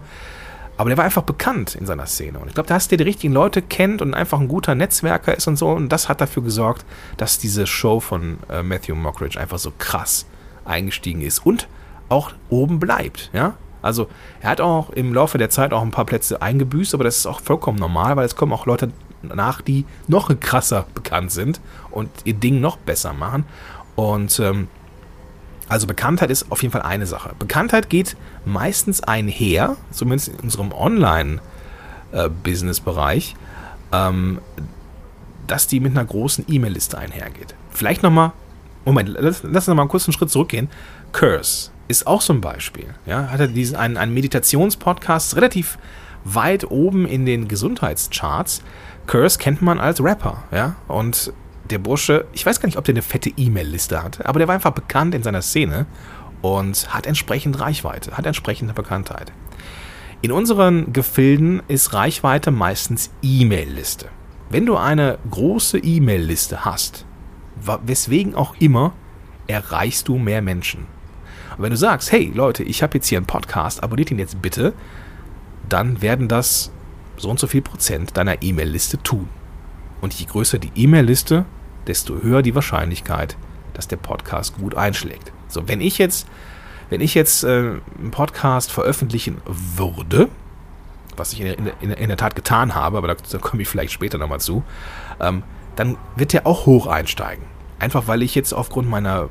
Aber 0.77 0.89
der 0.89 0.97
war 0.97 1.05
einfach 1.05 1.23
bekannt 1.23 1.75
in 1.75 1.85
seiner 1.85 2.07
Szene. 2.07 2.39
Und 2.39 2.47
ich 2.47 2.55
glaube, 2.55 2.67
da 2.67 2.73
hast 2.73 2.91
du 2.91 2.97
die 2.97 3.03
richtigen 3.03 3.33
Leute 3.33 3.61
kennt 3.61 4.01
und 4.01 4.15
einfach 4.15 4.39
ein 4.39 4.47
guter 4.47 4.73
Netzwerker 4.73 5.37
ist 5.37 5.47
und 5.47 5.57
so. 5.57 5.69
Und 5.69 5.89
das 5.89 6.09
hat 6.09 6.21
dafür 6.21 6.41
gesorgt, 6.41 6.85
dass 7.17 7.37
diese 7.37 7.67
Show 7.67 7.99
von 7.99 8.39
äh, 8.49 8.63
Matthew 8.63 8.95
Mockridge 8.95 9.39
einfach 9.39 9.59
so 9.59 9.71
krass 9.77 10.25
eingestiegen 10.65 11.21
ist. 11.21 11.45
Und 11.45 11.67
auch 12.09 12.31
oben 12.49 12.79
bleibt. 12.79 13.29
Ja? 13.33 13.55
Also 13.81 14.07
er 14.41 14.49
hat 14.51 14.61
auch 14.61 14.91
im 14.91 15.13
Laufe 15.13 15.37
der 15.37 15.49
Zeit 15.49 15.73
auch 15.73 15.81
ein 15.81 15.91
paar 15.91 16.05
Plätze 16.05 16.41
eingebüßt, 16.41 16.93
aber 16.93 17.03
das 17.03 17.17
ist 17.17 17.25
auch 17.25 17.41
vollkommen 17.41 17.79
normal, 17.79 18.15
weil 18.15 18.25
es 18.25 18.35
kommen 18.35 18.53
auch 18.53 18.65
Leute 18.65 18.91
nach, 19.23 19.61
die 19.61 19.85
noch 20.07 20.37
krasser 20.39 20.85
bekannt 20.93 21.31
sind 21.31 21.59
und 21.89 22.09
ihr 22.25 22.33
Ding 22.33 22.61
noch 22.61 22.77
besser 22.77 23.13
machen. 23.13 23.45
Und 23.95 24.39
ähm, 24.39 24.67
also 25.71 25.87
Bekanntheit 25.87 26.29
ist 26.31 26.51
auf 26.51 26.61
jeden 26.63 26.73
Fall 26.73 26.81
eine 26.81 27.05
Sache. 27.05 27.31
Bekanntheit 27.39 27.89
geht 27.89 28.17
meistens 28.43 29.01
einher, 29.01 29.77
zumindest 29.91 30.27
in 30.29 30.39
unserem 30.41 30.73
Online-Business-Bereich, 30.73 33.35
äh, 33.91 34.09
ähm, 34.09 34.41
dass 35.47 35.67
die 35.67 35.79
mit 35.79 35.93
einer 35.93 36.05
großen 36.05 36.45
E-Mail-Liste 36.47 36.97
einhergeht. 36.97 37.55
Vielleicht 37.69 38.03
nochmal, 38.03 38.33
Moment, 38.83 39.09
lass, 39.09 39.43
lass 39.43 39.45
uns 39.45 39.67
nochmal 39.67 39.83
einen 39.83 39.89
kurzen 39.89 40.11
Schritt 40.11 40.29
zurückgehen. 40.29 40.69
Curse 41.13 41.71
ist 41.87 42.07
auch 42.07 42.21
so 42.21 42.33
ein 42.33 42.41
Beispiel. 42.41 42.87
Ja, 43.05 43.29
hat 43.29 43.39
er 43.39 43.47
diesen, 43.47 43.75
einen, 43.75 43.97
einen 43.97 44.13
Meditationspodcast 44.13 45.35
relativ 45.35 45.77
weit 46.23 46.69
oben 46.69 47.05
in 47.05 47.25
den 47.25 47.47
Gesundheitscharts. 47.47 48.61
Curse 49.11 49.39
kennt 49.39 49.61
man 49.61 49.77
als 49.77 50.01
Rapper, 50.01 50.43
ja, 50.53 50.77
und 50.87 51.33
der 51.69 51.79
Bursche, 51.79 52.23
ich 52.31 52.45
weiß 52.45 52.61
gar 52.61 52.67
nicht, 52.67 52.77
ob 52.77 52.85
der 52.85 52.93
eine 52.93 53.01
fette 53.01 53.29
E-Mail-Liste 53.35 54.01
hat, 54.01 54.25
aber 54.25 54.39
der 54.39 54.47
war 54.47 54.55
einfach 54.55 54.71
bekannt 54.71 55.13
in 55.13 55.21
seiner 55.21 55.41
Szene 55.41 55.85
und 56.41 56.93
hat 56.93 57.05
entsprechend 57.05 57.59
Reichweite, 57.59 58.15
hat 58.15 58.25
entsprechende 58.25 58.73
Bekanntheit. 58.73 59.33
In 60.21 60.31
unseren 60.31 60.93
Gefilden 60.93 61.61
ist 61.67 61.91
Reichweite 61.91 62.51
meistens 62.51 63.11
E-Mail-Liste. 63.21 64.07
Wenn 64.49 64.65
du 64.65 64.77
eine 64.77 65.17
große 65.29 65.79
E-Mail-Liste 65.79 66.63
hast, 66.63 67.05
weswegen 67.83 68.33
auch 68.33 68.55
immer, 68.59 68.93
erreichst 69.47 70.07
du 70.07 70.19
mehr 70.19 70.41
Menschen. 70.41 70.87
Und 71.57 71.63
wenn 71.63 71.71
du 71.71 71.77
sagst, 71.77 72.13
hey 72.13 72.31
Leute, 72.33 72.63
ich 72.63 72.81
habe 72.81 72.97
jetzt 72.97 73.09
hier 73.09 73.17
einen 73.17 73.27
Podcast, 73.27 73.83
abonniert 73.83 74.09
ihn 74.09 74.19
jetzt 74.19 74.41
bitte, 74.41 74.71
dann 75.67 76.01
werden 76.01 76.29
das 76.29 76.71
so 77.17 77.29
und 77.29 77.39
so 77.39 77.47
viel 77.47 77.61
Prozent 77.61 78.17
deiner 78.17 78.41
E-Mail-Liste 78.41 79.01
tun. 79.01 79.29
Und 80.01 80.13
je 80.13 80.25
größer 80.25 80.59
die 80.59 80.71
E-Mail-Liste, 80.75 81.45
desto 81.87 82.21
höher 82.21 82.41
die 82.41 82.55
Wahrscheinlichkeit, 82.55 83.37
dass 83.73 83.87
der 83.87 83.97
Podcast 83.97 84.57
gut 84.57 84.75
einschlägt. 84.75 85.31
So, 85.47 85.67
wenn 85.67 85.81
ich 85.81 85.97
jetzt, 85.97 86.27
wenn 86.89 87.01
ich 87.01 87.13
jetzt 87.13 87.43
äh, 87.43 87.47
einen 87.99 88.11
Podcast 88.11 88.71
veröffentlichen 88.71 89.41
würde, 89.45 90.29
was 91.17 91.33
ich 91.33 91.41
in, 91.41 91.71
in, 91.81 91.91
in, 91.91 92.07
der 92.07 92.17
Tat 92.17 92.35
getan 92.35 92.73
habe, 92.73 92.97
aber 92.97 93.07
da, 93.07 93.15
da 93.29 93.37
komme 93.37 93.61
ich 93.61 93.67
vielleicht 93.67 93.91
später 93.91 94.17
nochmal 94.17 94.39
zu, 94.39 94.63
ähm, 95.19 95.43
dann 95.75 95.97
wird 96.15 96.33
der 96.33 96.47
auch 96.47 96.65
hoch 96.65 96.87
einsteigen. 96.87 97.45
Einfach 97.79 98.07
weil 98.07 98.21
ich 98.21 98.35
jetzt 98.35 98.53
aufgrund 98.53 98.89
meiner 98.89 99.29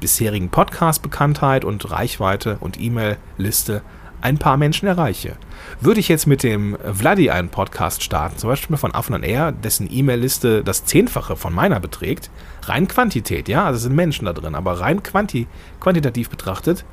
bisherigen 0.00 0.48
Podcast-Bekanntheit 0.48 1.64
und 1.64 1.90
Reichweite 1.90 2.56
und 2.60 2.80
E-Mail-Liste 2.80 3.82
ein 4.20 4.38
paar 4.38 4.56
Menschen 4.56 4.86
erreiche. 4.86 5.36
Würde 5.80 6.00
ich 6.00 6.08
jetzt 6.08 6.26
mit 6.26 6.42
dem 6.42 6.76
Vladi 6.92 7.30
einen 7.30 7.48
Podcast 7.48 8.02
starten, 8.02 8.38
zum 8.38 8.50
Beispiel 8.50 8.76
von 8.76 8.94
Affen 8.94 9.14
on 9.14 9.22
Air, 9.22 9.52
dessen 9.52 9.88
E-Mail-Liste 9.90 10.62
das 10.64 10.84
Zehnfache 10.84 11.36
von 11.36 11.54
meiner 11.54 11.80
beträgt, 11.80 12.30
rein 12.62 12.88
Quantität, 12.88 13.48
ja, 13.48 13.64
also 13.64 13.78
sind 13.78 13.94
Menschen 13.94 14.26
da 14.26 14.32
drin, 14.32 14.54
aber 14.54 14.80
rein 14.80 15.02
quanti 15.02 15.46
quantitativ 15.80 16.28
betrachtet, 16.28 16.84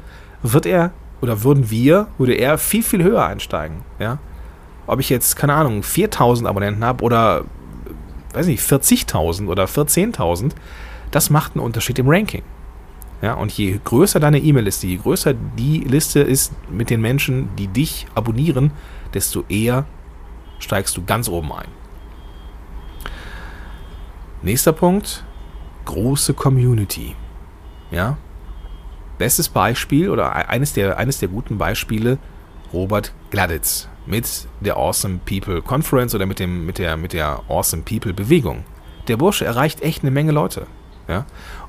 wird 0.43 0.65
er 0.65 0.91
oder 1.22 1.43
würden 1.43 1.69
wir, 1.69 2.07
würde 2.17 2.34
er 2.34 2.57
viel, 2.57 2.84
viel 2.84 3.03
höher 3.03 3.25
einsteigen, 3.25 3.77
ja. 4.00 4.19
Ob 4.86 5.01
ich 5.01 5.10
jetzt, 5.10 5.36
keine 5.36 5.53
Ahnung, 5.53 5.84
4000 5.84 6.48
Abonnenten 6.48 6.86
habe 6.86 7.03
oder, 7.03 7.43
weiß 8.34 8.48
nicht, 8.48 8.63
40.000 8.63 9.48
oder 9.48 9.65
14.000, 9.65 10.51
das 11.12 11.29
macht 11.29 11.55
einen 11.55 11.65
Unterschied 11.65 12.00
im 12.00 12.07
Ranking. 12.07 12.43
Ja, 13.21 13.33
und 13.33 13.51
je 13.51 13.79
größer 13.83 14.19
deine 14.19 14.39
E-Mail-Liste, 14.39 14.88
je 14.88 14.97
größer 14.97 15.33
die 15.33 15.79
Liste 15.79 16.19
ist 16.19 16.53
mit 16.69 16.89
den 16.89 17.01
Menschen, 17.01 17.50
die 17.55 17.67
dich 17.67 18.05
abonnieren, 18.13 18.71
desto 19.13 19.43
eher 19.50 19.86
steigst 20.59 20.95
du 20.97 21.03
ganz 21.03 21.27
oben 21.27 21.51
ein. 21.51 21.67
Nächster 24.43 24.71
Punkt, 24.71 25.24
große 25.86 26.36
Community. 26.36 27.15
Ja, 27.89 28.17
bestes 29.17 29.50
Beispiel 29.50 30.09
oder 30.09 30.25
e-, 30.27 30.47
eines 30.47 30.74
der, 30.74 30.97
eines 30.97 31.19
der 31.19 31.29
guten 31.29 31.57
Beispiele, 31.57 32.17
Robert 32.74 33.13
Gladitz 33.31 33.88
mit 34.05 34.47
der 34.62 34.77
Awesome 34.77 35.19
People 35.25 35.62
Conference 35.62 36.15
oder 36.15 36.25
mit, 36.25 36.39
dem, 36.39 36.65
mit, 36.65 36.77
der, 36.77 36.97
mit 36.97 37.13
der 37.13 37.41
Awesome 37.50 37.83
People 37.83 38.13
Bewegung. 38.13 38.63
Der 39.07 39.17
Bursche 39.17 39.45
erreicht 39.45 39.81
echt 39.81 40.03
eine 40.03 40.12
Menge 40.12 40.31
Leute. 40.31 40.67
Ja? 41.07 41.25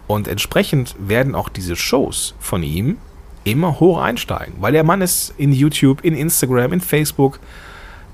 Und 0.09 0.27
entsprechend 0.27 0.97
werden 0.99 1.37
auch 1.37 1.49
diese 1.49 1.77
Shows 1.77 2.35
von 2.41 2.65
ihm 2.65 2.97
immer 3.45 3.79
hoch 3.79 4.01
einsteigen, 4.01 4.55
weil 4.59 4.73
der 4.73 4.85
Mann 4.85 5.01
ist 5.01 5.35
in 5.39 5.53
YouTube, 5.53 6.03
in 6.03 6.15
Instagram, 6.15 6.73
in 6.73 6.81
Facebook 6.81 7.39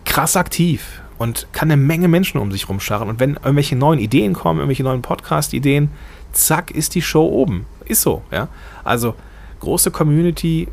krass 0.04 0.36
aktiv 0.36 1.00
und 1.18 1.46
kann 1.52 1.70
eine 1.70 1.80
Menge 1.80 2.08
Menschen 2.08 2.38
um 2.40 2.52
sich 2.52 2.68
rumscharren. 2.68 3.08
Und 3.08 3.20
wenn 3.20 3.34
irgendwelche 3.34 3.76
neuen 3.76 3.98
Ideen 3.98 4.34
kommen, 4.34 4.60
irgendwelche 4.60 4.82
neuen 4.82 5.02
Podcast-Ideen, 5.02 5.90
zack, 6.32 6.70
ist 6.72 6.94
die 6.94 7.02
Show 7.02 7.26
oben. 7.26 7.66
Ist 7.84 8.02
so, 8.02 8.22
ja. 8.30 8.48
Also 8.82 9.14
große 9.60 9.90
Community 9.90 10.68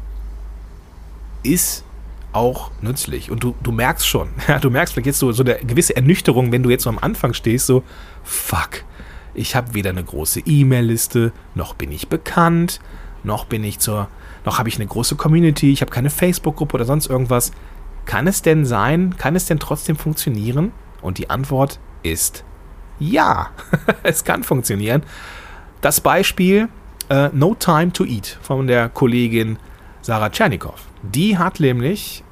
ist 1.44 1.84
auch 2.34 2.72
nützlich. 2.82 3.32
Und 3.32 3.44
du, 3.44 3.56
du 3.62 3.72
merkst 3.72 4.08
schon, 4.08 4.30
ja, 4.48 4.60
du 4.60 4.70
merkst 4.70 4.94
vielleicht 4.94 5.08
jetzt 5.08 5.20
so, 5.20 5.32
so 5.32 5.44
eine 5.44 5.56
gewisse 5.56 5.96
Ernüchterung, 5.96 6.52
wenn 6.52 6.64
du 6.64 6.70
jetzt 6.70 6.84
so 6.84 6.90
am 6.90 7.00
Anfang 7.00 7.34
stehst, 7.34 7.68
so, 7.68 7.84
fuck, 8.24 8.84
ich 9.34 9.56
habe 9.56 9.74
weder 9.74 9.92
eine 9.92 10.04
große 10.04 10.42
E-Mail-Liste, 10.42 11.32
noch 11.56 11.74
bin 11.74 11.92
ich 11.92 12.08
bekannt, 12.08 12.80
noch 13.24 13.46
bin 13.46 13.64
ich 13.64 13.80
zur, 13.80 14.08
noch 14.46 14.58
habe 14.58 14.70
ich 14.70 14.76
eine 14.76 14.88
große 14.88 15.16
Community, 15.16 15.72
ich 15.72 15.82
habe 15.82 15.92
keine 15.92 16.10
Facebook-Gruppe 16.10 16.76
oder 16.76 16.86
sonst 16.86 17.08
irgendwas. 17.08 17.52
Kann 18.06 18.28
es 18.28 18.42
denn 18.42 18.66
sein, 18.66 19.16
kann 19.18 19.36
es 19.36 19.46
denn 19.46 19.60
trotzdem 19.60 19.96
funktionieren? 19.96 20.72
Und 21.02 21.18
die 21.18 21.30
Antwort 21.30 21.80
ist 22.04 22.44
ja, 23.00 23.50
es 24.04 24.24
kann 24.24 24.44
funktionieren. 24.44 25.04
Das 25.82 26.02
Beispiel 26.02 26.70
äh, 27.10 27.30
No 27.34 27.56
Time 27.56 27.94
to 27.94 28.06
Eat 28.06 28.38
von 28.42 28.68
der 28.68 28.90
Kollegin 28.90 29.58
Sarah 30.02 30.30
Tschernikow. 30.30 30.80
Die 31.04 31.38
hat 31.38 31.60
nämlich, 31.60 32.24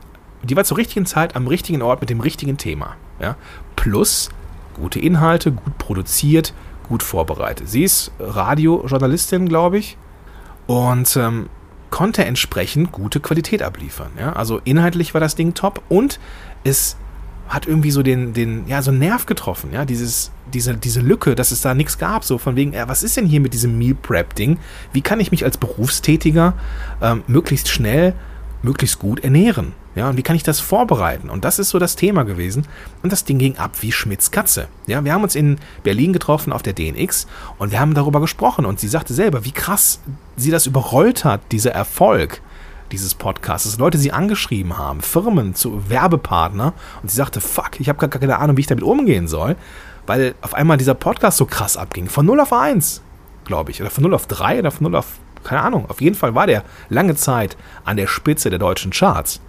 die 0.43 0.55
war 0.55 0.63
zur 0.63 0.77
richtigen 0.77 1.05
Zeit 1.05 1.35
am 1.35 1.47
richtigen 1.47 1.81
Ort 1.81 2.01
mit 2.01 2.09
dem 2.09 2.19
richtigen 2.19 2.57
Thema. 2.57 2.95
Ja? 3.19 3.35
Plus 3.75 4.29
gute 4.73 4.99
Inhalte, 4.99 5.51
gut 5.51 5.77
produziert, 5.77 6.53
gut 6.89 7.03
vorbereitet. 7.03 7.69
Sie 7.69 7.83
ist 7.83 8.11
Radiojournalistin, 8.19 9.47
glaube 9.47 9.77
ich, 9.77 9.97
und 10.67 11.15
ähm, 11.15 11.49
konnte 11.89 12.25
entsprechend 12.25 12.91
gute 12.91 13.19
Qualität 13.19 13.63
abliefern. 13.63 14.11
Ja? 14.19 14.33
Also 14.33 14.59
inhaltlich 14.63 15.13
war 15.13 15.21
das 15.21 15.35
Ding 15.35 15.53
top 15.53 15.81
und 15.87 16.19
es 16.63 16.97
hat 17.47 17.65
irgendwie 17.65 17.89
so 17.89 18.03
den, 18.03 18.33
den, 18.33 18.67
ja, 18.67 18.81
so 18.83 18.91
einen 18.91 18.99
Nerv 18.99 19.25
getroffen, 19.25 19.71
ja, 19.73 19.83
dieses, 19.83 20.31
diese, 20.53 20.75
diese 20.75 21.01
Lücke, 21.01 21.33
dass 21.33 21.49
es 21.49 21.61
da 21.61 21.73
nichts 21.73 21.97
gab, 21.97 22.23
so 22.23 22.37
von 22.37 22.55
wegen, 22.55 22.73
ja, 22.73 22.87
was 22.87 23.01
ist 23.01 23.17
denn 23.17 23.25
hier 23.25 23.39
mit 23.39 23.55
diesem 23.55 23.77
Meal 23.79 23.95
Prep-Ding? 23.95 24.59
Wie 24.93 25.01
kann 25.01 25.19
ich 25.19 25.31
mich 25.31 25.43
als 25.43 25.57
Berufstätiger 25.57 26.53
ähm, 27.01 27.23
möglichst 27.25 27.67
schnell, 27.69 28.13
möglichst 28.61 28.99
gut 28.99 29.23
ernähren? 29.23 29.73
Ja, 29.95 30.09
und 30.09 30.17
wie 30.17 30.23
kann 30.23 30.35
ich 30.35 30.43
das 30.43 30.59
vorbereiten? 30.59 31.29
Und 31.29 31.45
das 31.45 31.59
ist 31.59 31.69
so 31.69 31.79
das 31.79 31.95
Thema 31.95 32.23
gewesen. 32.23 32.65
Und 33.03 33.11
das 33.11 33.25
Ding 33.25 33.37
ging 33.37 33.57
ab 33.57 33.71
wie 33.81 33.91
Schmitz 33.91 34.31
Katze. 34.31 34.67
Ja, 34.87 35.03
wir 35.03 35.13
haben 35.13 35.23
uns 35.23 35.35
in 35.35 35.57
Berlin 35.83 36.13
getroffen 36.13 36.53
auf 36.53 36.61
der 36.61 36.73
DNX 36.73 37.27
und 37.57 37.71
wir 37.71 37.79
haben 37.79 37.93
darüber 37.93 38.21
gesprochen. 38.21 38.65
Und 38.65 38.79
sie 38.79 38.87
sagte 38.87 39.13
selber, 39.13 39.43
wie 39.45 39.51
krass 39.51 39.99
sie 40.37 40.51
das 40.51 40.67
überrollt 40.67 41.25
hat, 41.25 41.41
dieser 41.51 41.71
Erfolg 41.71 42.41
dieses 42.91 43.13
Podcasts, 43.15 43.69
dass 43.69 43.79
Leute 43.79 43.97
sie 43.97 44.11
angeschrieben 44.11 44.77
haben, 44.77 45.01
Firmen 45.01 45.55
zu 45.55 45.89
Werbepartner. 45.89 46.73
Und 47.01 47.09
sie 47.09 47.17
sagte, 47.17 47.41
fuck, 47.41 47.79
ich 47.79 47.89
habe 47.89 47.99
gar 47.99 48.09
keine 48.09 48.37
Ahnung, 48.37 48.57
wie 48.57 48.61
ich 48.61 48.67
damit 48.67 48.83
umgehen 48.83 49.27
soll, 49.27 49.55
weil 50.07 50.35
auf 50.41 50.53
einmal 50.53 50.77
dieser 50.77 50.95
Podcast 50.95 51.37
so 51.37 51.45
krass 51.45 51.77
abging. 51.77 52.09
Von 52.09 52.25
0 52.25 52.39
auf 52.39 52.53
1, 52.53 53.01
glaube 53.45 53.71
ich. 53.71 53.81
Oder 53.81 53.89
von 53.89 54.03
0 54.03 54.13
auf 54.13 54.27
3 54.27 54.59
oder 54.59 54.71
von 54.71 54.85
0 54.85 54.95
auf, 54.95 55.07
keine 55.43 55.61
Ahnung. 55.61 55.89
Auf 55.89 56.01
jeden 56.01 56.15
Fall 56.15 56.35
war 56.35 56.47
der 56.47 56.63
lange 56.89 57.15
Zeit 57.15 57.57
an 57.85 57.97
der 57.97 58.07
Spitze 58.07 58.49
der 58.49 58.59
deutschen 58.59 58.91
Charts 58.91 59.41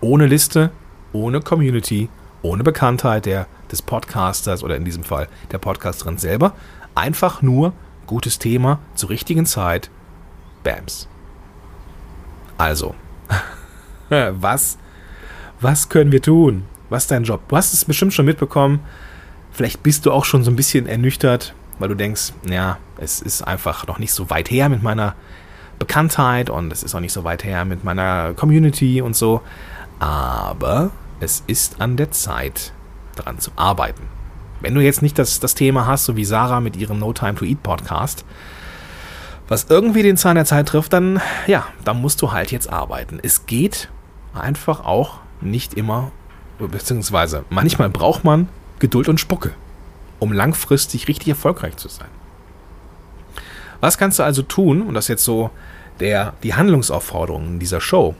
ohne 0.00 0.26
Liste, 0.26 0.70
ohne 1.12 1.40
Community, 1.40 2.08
ohne 2.42 2.62
Bekanntheit 2.62 3.26
der, 3.26 3.46
des 3.70 3.82
Podcasters 3.82 4.62
oder 4.62 4.76
in 4.76 4.84
diesem 4.84 5.04
Fall 5.04 5.28
der 5.50 5.58
Podcasterin 5.58 6.18
selber. 6.18 6.54
Einfach 6.94 7.42
nur 7.42 7.72
gutes 8.06 8.38
Thema 8.38 8.78
zur 8.94 9.10
richtigen 9.10 9.46
Zeit. 9.46 9.90
Bams. 10.62 11.08
Also, 12.56 12.94
was, 14.08 14.78
was 15.60 15.88
können 15.88 16.12
wir 16.12 16.22
tun? 16.22 16.64
Was 16.88 17.04
ist 17.04 17.10
dein 17.10 17.24
Job? 17.24 17.42
Du 17.48 17.56
hast 17.56 17.72
es 17.72 17.84
bestimmt 17.84 18.14
schon 18.14 18.24
mitbekommen. 18.24 18.80
Vielleicht 19.52 19.82
bist 19.82 20.06
du 20.06 20.12
auch 20.12 20.24
schon 20.24 20.42
so 20.42 20.50
ein 20.50 20.56
bisschen 20.56 20.86
ernüchtert, 20.86 21.54
weil 21.78 21.88
du 21.88 21.94
denkst, 21.94 22.32
ja, 22.48 22.78
es 22.98 23.20
ist 23.20 23.42
einfach 23.42 23.86
noch 23.86 23.98
nicht 23.98 24.12
so 24.12 24.30
weit 24.30 24.50
her 24.50 24.68
mit 24.68 24.82
meiner 24.82 25.14
Bekanntheit 25.78 26.50
und 26.50 26.72
es 26.72 26.82
ist 26.82 26.94
auch 26.94 27.00
nicht 27.00 27.12
so 27.12 27.24
weit 27.24 27.44
her 27.44 27.64
mit 27.64 27.84
meiner 27.84 28.34
Community 28.34 29.00
und 29.00 29.16
so. 29.16 29.42
Aber 29.98 30.90
es 31.20 31.42
ist 31.46 31.80
an 31.80 31.96
der 31.96 32.10
Zeit, 32.10 32.72
daran 33.16 33.38
zu 33.38 33.50
arbeiten. 33.56 34.02
Wenn 34.60 34.74
du 34.74 34.80
jetzt 34.80 35.02
nicht 35.02 35.18
das, 35.18 35.40
das 35.40 35.54
Thema 35.54 35.86
hast, 35.86 36.04
so 36.04 36.16
wie 36.16 36.24
Sarah 36.24 36.60
mit 36.60 36.76
ihrem 36.76 36.98
No 36.98 37.12
Time 37.12 37.34
to 37.34 37.44
Eat 37.44 37.62
Podcast, 37.62 38.24
was 39.46 39.66
irgendwie 39.68 40.02
den 40.02 40.16
Zahn 40.16 40.34
der 40.34 40.44
Zeit 40.44 40.68
trifft, 40.68 40.92
dann, 40.92 41.20
ja, 41.46 41.66
dann 41.84 42.00
musst 42.00 42.20
du 42.22 42.32
halt 42.32 42.52
jetzt 42.52 42.70
arbeiten. 42.70 43.18
Es 43.22 43.46
geht 43.46 43.88
einfach 44.34 44.84
auch 44.84 45.20
nicht 45.40 45.74
immer, 45.74 46.10
beziehungsweise 46.58 47.44
manchmal 47.50 47.88
braucht 47.88 48.24
man 48.24 48.48
Geduld 48.78 49.08
und 49.08 49.20
Spucke, 49.20 49.52
um 50.18 50.32
langfristig 50.32 51.08
richtig 51.08 51.28
erfolgreich 51.28 51.76
zu 51.76 51.88
sein. 51.88 52.08
Was 53.80 53.98
kannst 53.98 54.18
du 54.18 54.22
also 54.22 54.42
tun, 54.42 54.82
und 54.82 54.94
das 54.94 55.04
ist 55.04 55.08
jetzt 55.08 55.24
so 55.24 55.50
der, 56.00 56.34
die 56.42 56.54
Handlungsaufforderung 56.54 57.46
in 57.46 57.58
dieser 57.58 57.80
Show, 57.80 58.14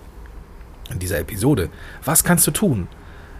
in 0.91 0.99
dieser 0.99 1.19
Episode, 1.19 1.69
was 2.05 2.25
kannst 2.25 2.47
du 2.47 2.50
tun? 2.50 2.88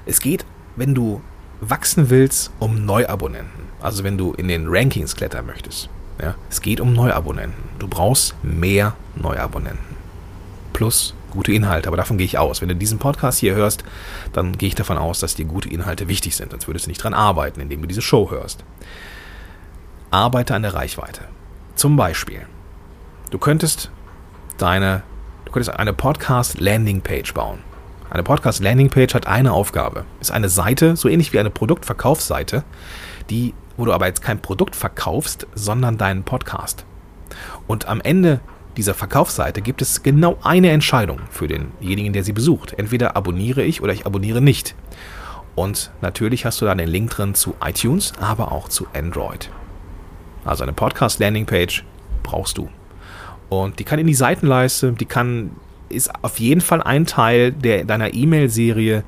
Es 0.07 0.21
geht, 0.21 0.45
wenn 0.77 0.95
du 0.95 1.21
wachsen 1.61 2.11
willst, 2.11 2.51
um 2.59 2.85
Neuabonnenten. 2.85 3.65
Also 3.81 4.05
wenn 4.05 4.19
du 4.19 4.33
in 4.33 4.49
den 4.49 4.67
Rankings 4.69 5.15
klettern 5.17 5.47
möchtest. 5.47 5.89
Ja, 6.21 6.35
es 6.51 6.61
geht 6.61 6.81
um 6.81 6.93
Neuabonnenten. 6.93 7.63
Du 7.79 7.87
brauchst 7.87 8.35
mehr 8.43 8.95
Neuabonnenten. 9.15 9.97
Plus 10.73 11.15
gute 11.31 11.53
Inhalte, 11.53 11.89
aber 11.89 11.97
davon 11.97 12.19
gehe 12.19 12.25
ich 12.25 12.39
aus. 12.39 12.61
Wenn 12.61 12.69
du 12.69 12.77
diesen 12.77 12.99
Podcast 12.99 13.39
hier 13.39 13.55
hörst, 13.55 13.85
dann 14.33 14.57
gehe 14.57 14.69
ich 14.69 14.75
davon 14.75 14.99
aus, 14.99 15.21
dass 15.21 15.35
dir 15.35 15.45
gute 15.45 15.69
Inhalte 15.69 16.09
wichtig 16.09 16.35
sind. 16.35 16.51
Sonst 16.51 16.67
würdest 16.67 16.87
du 16.87 16.91
nicht 16.91 17.03
dran 17.03 17.15
arbeiten, 17.15 17.61
indem 17.61 17.83
du 17.83 17.87
diese 17.87 18.03
Show 18.03 18.31
hörst. 18.31 18.65
Arbeite 20.11 20.55
an 20.55 20.63
der 20.63 20.75
Reichweite. 20.75 21.23
Zum 21.79 21.95
Beispiel, 21.95 22.41
du 23.31 23.39
könntest 23.39 23.93
deine, 24.57 25.05
du 25.45 25.53
könntest 25.53 25.79
eine 25.79 25.93
Podcast 25.93 26.59
Landing 26.59 27.03
Page 27.03 27.33
bauen. 27.33 27.61
Eine 28.11 28.25
Podcast 28.25 28.61
Landing 28.61 28.91
Page 28.91 29.15
hat 29.15 29.29
eine 29.29 29.53
Aufgabe. 29.53 30.05
Ist 30.19 30.33
eine 30.33 30.49
Seite, 30.49 30.97
so 30.97 31.09
ähnlich 31.09 31.33
wie 31.33 31.39
eine 31.39 31.51
Produktverkaufsseite, 31.51 32.65
die 33.31 33.55
wo 33.77 33.85
du 33.85 33.93
aber 33.93 34.09
jetzt 34.09 34.23
kein 34.23 34.43
Produkt 34.43 34.75
verkaufst, 34.75 35.47
sondern 35.55 35.99
deinen 35.99 36.25
Podcast. 36.25 36.85
Und 37.69 37.87
am 37.87 38.01
Ende 38.01 38.41
dieser 38.77 38.95
Verkaufsseite 38.95 39.63
gibt 39.63 39.81
es 39.81 40.03
genau 40.03 40.37
eine 40.43 40.71
Entscheidung 40.71 41.21
für 41.31 41.47
denjenigen, 41.47 42.13
der 42.13 42.25
sie 42.25 42.33
besucht. 42.33 42.73
Entweder 42.73 43.15
abonniere 43.15 43.63
ich 43.63 43.83
oder 43.83 43.93
ich 43.93 44.05
abonniere 44.05 44.41
nicht. 44.41 44.75
Und 45.55 45.93
natürlich 46.01 46.45
hast 46.45 46.61
du 46.61 46.65
da 46.65 46.75
den 46.75 46.89
Link 46.89 47.11
drin 47.11 47.37
zu 47.37 47.55
iTunes, 47.65 48.15
aber 48.19 48.51
auch 48.51 48.69
zu 48.69 48.89
Android. 48.95 49.49
Also 50.49 50.63
eine 50.63 50.73
Podcast-Landing-Page 50.73 51.85
brauchst 52.23 52.59
du. 52.59 52.69
Und 53.49 53.79
die 53.79 53.85
kann 53.85 53.99
in 53.99 54.07
die 54.07 54.15
Seitenleiste, 54.15 54.93
die 54.93 55.07
kann, 55.07 55.53
ist 55.89 56.11
auf 56.23 56.39
jeden 56.39 56.61
Fall 56.61 56.83
ein 56.83 57.07
Teil 57.07 57.53
der, 57.53 57.85
deiner 57.85 58.15
E-Mail-Serie 58.15 59.05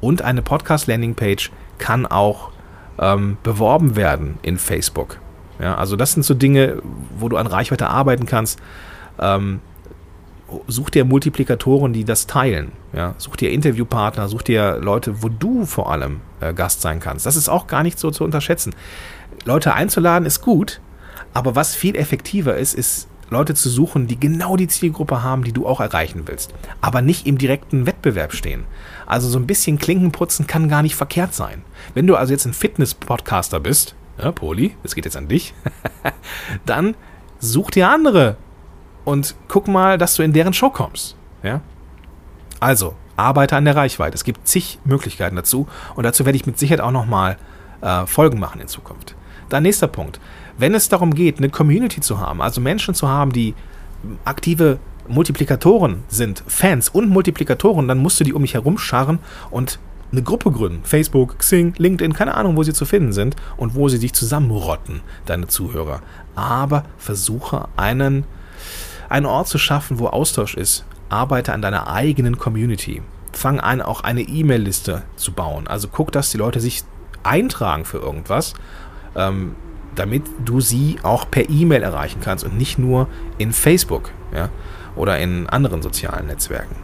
und 0.00 0.22
eine 0.22 0.42
Podcast-Landing-Page 0.42 1.50
kann 1.78 2.06
auch 2.06 2.50
ähm, 2.98 3.36
beworben 3.42 3.96
werden 3.96 4.38
in 4.42 4.58
Facebook. 4.58 5.18
Ja, 5.60 5.76
also 5.76 5.96
das 5.96 6.12
sind 6.12 6.24
so 6.24 6.34
Dinge, 6.34 6.82
wo 7.18 7.28
du 7.28 7.36
an 7.36 7.46
Reichweite 7.46 7.88
arbeiten 7.88 8.26
kannst. 8.26 8.58
Ähm, 9.18 9.60
such 10.68 10.90
dir 10.90 11.04
Multiplikatoren, 11.04 11.92
die 11.92 12.04
das 12.04 12.26
teilen. 12.26 12.72
Ja, 12.92 13.14
such 13.18 13.36
dir 13.36 13.50
Interviewpartner, 13.50 14.28
such 14.28 14.42
dir 14.42 14.78
Leute, 14.80 15.22
wo 15.22 15.28
du 15.28 15.64
vor 15.64 15.90
allem 15.90 16.20
äh, 16.40 16.52
Gast 16.52 16.82
sein 16.82 17.00
kannst. 17.00 17.26
Das 17.26 17.36
ist 17.36 17.48
auch 17.48 17.66
gar 17.66 17.82
nicht 17.82 17.98
so 17.98 18.10
zu 18.10 18.24
unterschätzen. 18.24 18.74
Leute 19.44 19.74
einzuladen 19.74 20.26
ist 20.26 20.40
gut, 20.40 20.80
aber 21.34 21.54
was 21.54 21.74
viel 21.74 21.96
effektiver 21.96 22.56
ist, 22.56 22.74
ist 22.74 23.08
Leute 23.30 23.54
zu 23.54 23.68
suchen, 23.68 24.06
die 24.06 24.18
genau 24.18 24.56
die 24.56 24.68
Zielgruppe 24.68 25.22
haben, 25.22 25.44
die 25.44 25.52
du 25.52 25.66
auch 25.66 25.80
erreichen 25.80 26.22
willst, 26.26 26.54
aber 26.80 27.02
nicht 27.02 27.26
im 27.26 27.38
direkten 27.38 27.86
Wettbewerb 27.86 28.32
stehen. 28.32 28.64
Also 29.06 29.28
so 29.28 29.38
ein 29.38 29.46
bisschen 29.46 29.78
Klinkenputzen 29.78 30.46
kann 30.46 30.68
gar 30.68 30.82
nicht 30.82 30.94
verkehrt 30.94 31.34
sein. 31.34 31.62
Wenn 31.94 32.06
du 32.06 32.16
also 32.16 32.32
jetzt 32.32 32.46
ein 32.46 32.54
Fitness-Podcaster 32.54 33.60
bist, 33.60 33.94
ja, 34.18 34.30
Poli, 34.30 34.76
das 34.82 34.94
geht 34.94 35.04
jetzt 35.04 35.16
an 35.16 35.28
dich, 35.28 35.54
dann 36.66 36.94
such 37.40 37.72
dir 37.72 37.90
andere 37.90 38.36
und 39.04 39.34
guck 39.48 39.68
mal, 39.68 39.98
dass 39.98 40.14
du 40.14 40.22
in 40.22 40.32
deren 40.32 40.52
Show 40.52 40.70
kommst. 40.70 41.16
Ja? 41.42 41.60
Also, 42.60 42.94
arbeite 43.16 43.56
an 43.56 43.64
der 43.64 43.76
Reichweite. 43.76 44.14
Es 44.14 44.24
gibt 44.24 44.46
zig 44.46 44.78
Möglichkeiten 44.84 45.36
dazu 45.36 45.66
und 45.96 46.04
dazu 46.04 46.24
werde 46.24 46.36
ich 46.36 46.46
mit 46.46 46.58
Sicherheit 46.58 46.80
auch 46.80 46.90
nochmal 46.90 47.36
äh, 47.80 48.06
Folgen 48.06 48.38
machen 48.38 48.60
in 48.60 48.68
Zukunft. 48.68 49.14
Dann 49.48 49.64
nächster 49.64 49.88
Punkt. 49.88 50.20
Wenn 50.56 50.74
es 50.74 50.88
darum 50.88 51.14
geht, 51.14 51.38
eine 51.38 51.50
Community 51.50 52.00
zu 52.00 52.20
haben, 52.20 52.40
also 52.40 52.60
Menschen 52.60 52.94
zu 52.94 53.08
haben, 53.08 53.32
die 53.32 53.54
aktive 54.24 54.78
Multiplikatoren 55.08 56.04
sind, 56.08 56.42
Fans 56.46 56.88
und 56.88 57.08
Multiplikatoren, 57.08 57.88
dann 57.88 57.98
musst 57.98 58.20
du 58.20 58.24
die 58.24 58.32
um 58.32 58.42
dich 58.42 58.54
herum 58.54 58.78
scharren 58.78 59.18
und 59.50 59.78
eine 60.12 60.22
Gruppe 60.22 60.50
gründen. 60.52 60.84
Facebook, 60.84 61.38
Xing, 61.38 61.74
LinkedIn, 61.76 62.12
keine 62.12 62.34
Ahnung, 62.34 62.56
wo 62.56 62.62
sie 62.62 62.72
zu 62.72 62.84
finden 62.84 63.12
sind 63.12 63.36
und 63.56 63.74
wo 63.74 63.88
sie 63.88 63.96
sich 63.96 64.12
zusammenrotten, 64.12 65.00
deine 65.26 65.48
Zuhörer. 65.48 66.00
Aber 66.36 66.84
versuche 66.98 67.68
einen, 67.76 68.24
einen 69.08 69.26
Ort 69.26 69.48
zu 69.48 69.58
schaffen, 69.58 69.98
wo 69.98 70.06
Austausch 70.06 70.54
ist. 70.54 70.84
Arbeite 71.08 71.52
an 71.52 71.62
deiner 71.62 71.88
eigenen 71.88 72.38
Community. 72.38 73.02
Fang 73.32 73.58
an, 73.58 73.82
auch 73.82 74.02
eine 74.02 74.22
E-Mail-Liste 74.22 75.02
zu 75.16 75.32
bauen. 75.32 75.66
Also 75.66 75.88
guck, 75.88 76.12
dass 76.12 76.30
die 76.30 76.38
Leute 76.38 76.60
sich 76.60 76.84
eintragen 77.24 77.84
für 77.84 77.98
irgendwas. 77.98 78.54
Ähm, 79.16 79.56
damit 79.94 80.22
du 80.44 80.60
sie 80.60 80.96
auch 81.02 81.30
per 81.30 81.48
E-Mail 81.48 81.82
erreichen 81.82 82.20
kannst 82.22 82.44
und 82.44 82.56
nicht 82.56 82.78
nur 82.78 83.08
in 83.38 83.52
Facebook 83.52 84.10
ja, 84.34 84.50
oder 84.96 85.18
in 85.18 85.48
anderen 85.48 85.82
sozialen 85.82 86.26
Netzwerken. 86.26 86.76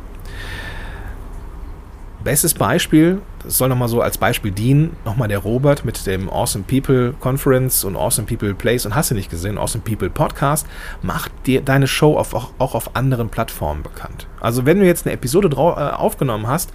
Bestes 2.22 2.52
Beispiel, 2.52 3.22
das 3.42 3.56
soll 3.56 3.70
nochmal 3.70 3.88
so 3.88 4.02
als 4.02 4.18
Beispiel 4.18 4.50
dienen, 4.50 4.94
nochmal 5.06 5.28
der 5.28 5.38
Robert 5.38 5.86
mit 5.86 6.06
dem 6.06 6.28
Awesome 6.28 6.64
People 6.64 7.14
Conference 7.18 7.82
und 7.82 7.96
Awesome 7.96 8.26
People 8.26 8.52
Place 8.52 8.84
und 8.84 8.94
hast 8.94 9.10
du 9.10 9.14
nicht 9.14 9.30
gesehen, 9.30 9.56
Awesome 9.56 9.82
People 9.82 10.10
Podcast, 10.10 10.66
macht 11.00 11.32
dir 11.46 11.62
deine 11.62 11.86
Show 11.86 12.18
auf, 12.18 12.34
auch, 12.34 12.74
auf 12.74 12.94
anderen 12.94 13.30
Plattformen 13.30 13.82
bekannt. 13.82 14.26
Also 14.38 14.66
wenn 14.66 14.80
du 14.80 14.84
jetzt 14.84 15.06
eine 15.06 15.14
Episode 15.14 15.48
drau- 15.48 15.78
äh, 15.78 15.92
aufgenommen 15.92 16.46
hast, 16.46 16.74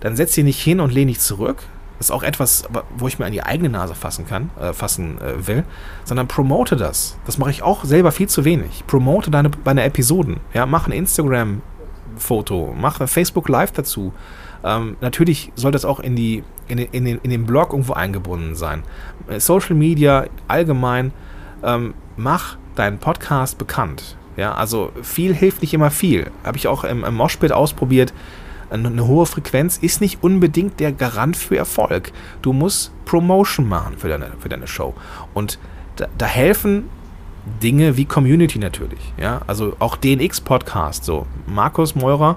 dann 0.00 0.14
setz 0.14 0.34
dich 0.34 0.44
nicht 0.44 0.60
hin 0.62 0.80
und 0.80 0.92
lehn 0.92 1.08
dich 1.08 1.20
zurück, 1.20 1.62
ist 1.98 2.10
auch 2.10 2.22
etwas, 2.22 2.64
wo 2.96 3.08
ich 3.08 3.18
mir 3.18 3.26
an 3.26 3.32
die 3.32 3.42
eigene 3.42 3.68
Nase 3.68 3.94
fassen 3.94 4.26
kann, 4.26 4.50
äh, 4.60 4.72
fassen 4.72 5.18
äh, 5.20 5.46
will, 5.46 5.64
sondern 6.04 6.28
promote 6.28 6.76
das. 6.76 7.18
Das 7.26 7.38
mache 7.38 7.50
ich 7.50 7.62
auch 7.62 7.84
selber 7.84 8.12
viel 8.12 8.28
zu 8.28 8.44
wenig. 8.44 8.84
Promote 8.86 9.30
deine, 9.30 9.50
deine 9.64 9.84
Episoden. 9.84 10.40
Ja, 10.52 10.66
mach 10.66 10.86
ein 10.86 10.92
Instagram-Foto, 10.92 12.74
mach 12.78 13.06
Facebook 13.08 13.48
Live 13.48 13.72
dazu. 13.72 14.12
Ähm, 14.64 14.96
natürlich 15.00 15.52
soll 15.54 15.72
das 15.72 15.84
auch 15.84 16.00
in, 16.00 16.16
die, 16.16 16.42
in, 16.68 16.78
in, 16.78 17.04
den, 17.04 17.18
in 17.22 17.30
den 17.30 17.46
Blog 17.46 17.72
irgendwo 17.72 17.94
eingebunden 17.94 18.54
sein. 18.54 18.82
Äh, 19.28 19.40
Social 19.40 19.76
Media 19.76 20.26
allgemein, 20.48 21.12
ähm, 21.62 21.94
mach 22.16 22.56
deinen 22.74 22.98
Podcast 22.98 23.58
bekannt. 23.58 24.16
Ja, 24.36 24.54
also 24.54 24.92
viel 25.02 25.34
hilft 25.34 25.62
nicht 25.62 25.72
immer 25.72 25.90
viel. 25.90 26.30
Habe 26.44 26.58
ich 26.58 26.68
auch 26.68 26.84
im, 26.84 27.04
im 27.04 27.14
Moshpit 27.14 27.52
ausprobiert 27.52 28.12
eine 28.70 29.06
hohe 29.06 29.26
Frequenz 29.26 29.78
ist 29.78 30.00
nicht 30.00 30.22
unbedingt 30.22 30.80
der 30.80 30.92
Garant 30.92 31.36
für 31.36 31.56
Erfolg. 31.56 32.12
Du 32.42 32.52
musst 32.52 32.92
Promotion 33.04 33.68
machen 33.68 33.96
für 33.96 34.08
deine, 34.08 34.32
für 34.38 34.48
deine 34.48 34.66
Show. 34.66 34.94
Und 35.34 35.58
da, 35.96 36.06
da 36.18 36.26
helfen 36.26 36.88
Dinge 37.62 37.96
wie 37.96 38.04
Community 38.04 38.58
natürlich. 38.58 39.00
Ja? 39.16 39.40
Also 39.46 39.76
auch 39.78 39.96
DNX-Podcast. 39.96 41.04
So, 41.04 41.26
Markus 41.46 41.94
Meurer 41.94 42.36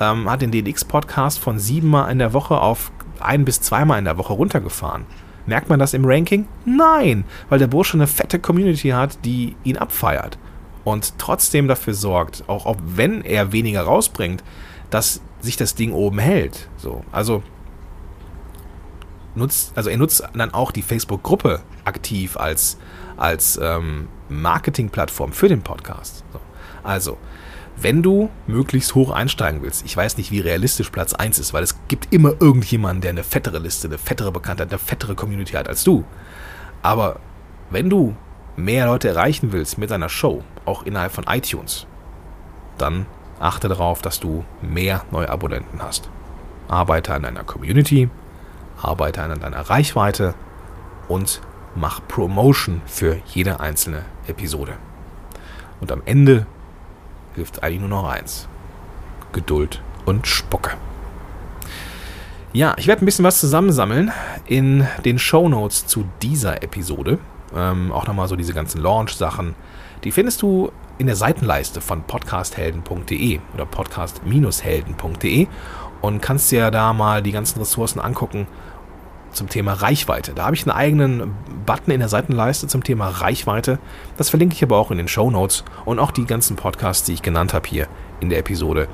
ähm, 0.00 0.30
hat 0.30 0.42
den 0.42 0.50
DNX-Podcast 0.50 1.38
von 1.38 1.58
siebenmal 1.58 2.10
in 2.12 2.18
der 2.18 2.32
Woche 2.32 2.60
auf 2.60 2.92
ein 3.20 3.44
bis 3.44 3.60
zweimal 3.60 3.98
in 3.98 4.04
der 4.04 4.18
Woche 4.18 4.32
runtergefahren. 4.32 5.06
Merkt 5.46 5.68
man 5.68 5.78
das 5.78 5.94
im 5.94 6.04
Ranking? 6.04 6.46
Nein, 6.64 7.24
weil 7.48 7.58
der 7.58 7.66
Bursche 7.66 7.94
eine 7.94 8.06
fette 8.06 8.38
Community 8.38 8.90
hat, 8.90 9.24
die 9.24 9.56
ihn 9.64 9.76
abfeiert. 9.76 10.38
Und 10.84 11.18
trotzdem 11.18 11.68
dafür 11.68 11.94
sorgt, 11.94 12.44
auch, 12.48 12.66
auch 12.66 12.76
wenn 12.84 13.22
er 13.22 13.52
weniger 13.52 13.82
rausbringt, 13.82 14.42
dass 14.92 15.22
sich 15.40 15.56
das 15.56 15.74
Ding 15.74 15.92
oben 15.92 16.18
hält. 16.18 16.68
So, 16.76 17.02
also 17.10 17.42
nutzt, 19.34 19.72
also 19.74 19.88
er 19.88 19.96
nutzt 19.96 20.22
dann 20.34 20.52
auch 20.52 20.70
die 20.70 20.82
Facebook-Gruppe 20.82 21.62
aktiv 21.84 22.36
als, 22.36 22.76
als 23.16 23.58
ähm, 23.60 24.08
Marketingplattform 24.28 25.32
für 25.32 25.48
den 25.48 25.62
Podcast. 25.62 26.24
So. 26.32 26.40
Also, 26.82 27.16
wenn 27.78 28.02
du 28.02 28.28
möglichst 28.46 28.94
hoch 28.94 29.10
einsteigen 29.10 29.62
willst, 29.62 29.84
ich 29.86 29.96
weiß 29.96 30.18
nicht, 30.18 30.30
wie 30.30 30.40
realistisch 30.40 30.90
Platz 30.90 31.14
1 31.14 31.38
ist, 31.38 31.54
weil 31.54 31.62
es 31.64 31.74
gibt 31.88 32.12
immer 32.12 32.34
irgendjemanden, 32.38 33.00
der 33.00 33.10
eine 33.10 33.24
fettere 33.24 33.58
Liste, 33.58 33.88
eine 33.88 33.98
fettere 33.98 34.30
Bekanntheit, 34.30 34.68
eine 34.68 34.78
fettere 34.78 35.14
Community 35.14 35.52
hat 35.52 35.68
als 35.68 35.84
du. 35.84 36.04
Aber 36.82 37.18
wenn 37.70 37.88
du 37.88 38.14
mehr 38.56 38.86
Leute 38.86 39.08
erreichen 39.08 39.52
willst 39.52 39.78
mit 39.78 39.90
deiner 39.90 40.10
Show, 40.10 40.44
auch 40.66 40.82
innerhalb 40.82 41.12
von 41.12 41.24
iTunes, 41.24 41.86
dann 42.76 43.06
achte 43.42 43.68
darauf, 43.68 44.02
dass 44.02 44.20
du 44.20 44.44
mehr 44.60 45.04
neue 45.10 45.28
Abonnenten 45.28 45.82
hast. 45.82 46.08
Arbeite 46.68 47.14
an 47.14 47.22
deiner 47.22 47.44
Community, 47.44 48.08
arbeite 48.80 49.22
an 49.22 49.40
deiner 49.40 49.60
Reichweite 49.68 50.34
und 51.08 51.40
mach 51.74 52.00
Promotion 52.06 52.82
für 52.86 53.20
jede 53.26 53.60
einzelne 53.60 54.04
Episode. 54.26 54.74
Und 55.80 55.90
am 55.92 56.02
Ende 56.04 56.46
hilft 57.34 57.62
eigentlich 57.62 57.80
nur 57.80 57.88
noch 57.88 58.08
eins. 58.08 58.48
Geduld 59.32 59.82
und 60.04 60.26
Spucke. 60.26 60.72
Ja, 62.52 62.74
ich 62.76 62.86
werde 62.86 63.02
ein 63.02 63.06
bisschen 63.06 63.24
was 63.24 63.40
zusammensammeln 63.40 64.12
in 64.46 64.86
den 65.04 65.18
Show 65.18 65.48
Notes 65.48 65.86
zu 65.86 66.04
dieser 66.20 66.62
Episode. 66.62 67.18
Ähm, 67.54 67.92
auch 67.92 68.06
nochmal 68.06 68.28
so 68.28 68.36
diese 68.36 68.52
ganzen 68.52 68.82
Launch-Sachen. 68.82 69.54
Die 70.04 70.10
findest 70.10 70.42
du 70.42 70.70
in 71.02 71.08
der 71.08 71.16
Seitenleiste 71.16 71.80
von 71.80 72.04
podcasthelden.de 72.04 73.40
oder 73.54 73.66
podcast-helden.de 73.66 75.48
und 76.00 76.22
kannst 76.22 76.52
dir 76.52 76.70
da 76.70 76.92
mal 76.92 77.24
die 77.24 77.32
ganzen 77.32 77.58
Ressourcen 77.58 77.98
angucken 77.98 78.46
zum 79.32 79.48
Thema 79.48 79.72
Reichweite. 79.72 80.32
Da 80.32 80.44
habe 80.44 80.54
ich 80.54 80.62
einen 80.62 80.76
eigenen 80.76 81.34
Button 81.66 81.90
in 81.90 81.98
der 81.98 82.08
Seitenleiste 82.08 82.68
zum 82.68 82.84
Thema 82.84 83.08
Reichweite. 83.08 83.80
Das 84.16 84.30
verlinke 84.30 84.54
ich 84.54 84.62
aber 84.62 84.76
auch 84.76 84.92
in 84.92 84.98
den 84.98 85.08
Show 85.08 85.28
Notes 85.28 85.64
und 85.84 85.98
auch 85.98 86.12
die 86.12 86.24
ganzen 86.24 86.54
Podcasts, 86.54 87.04
die 87.04 87.14
ich 87.14 87.22
genannt 87.22 87.52
habe 87.52 87.68
hier 87.68 87.88
in 88.20 88.30
der 88.30 88.38
Episode. 88.38 88.86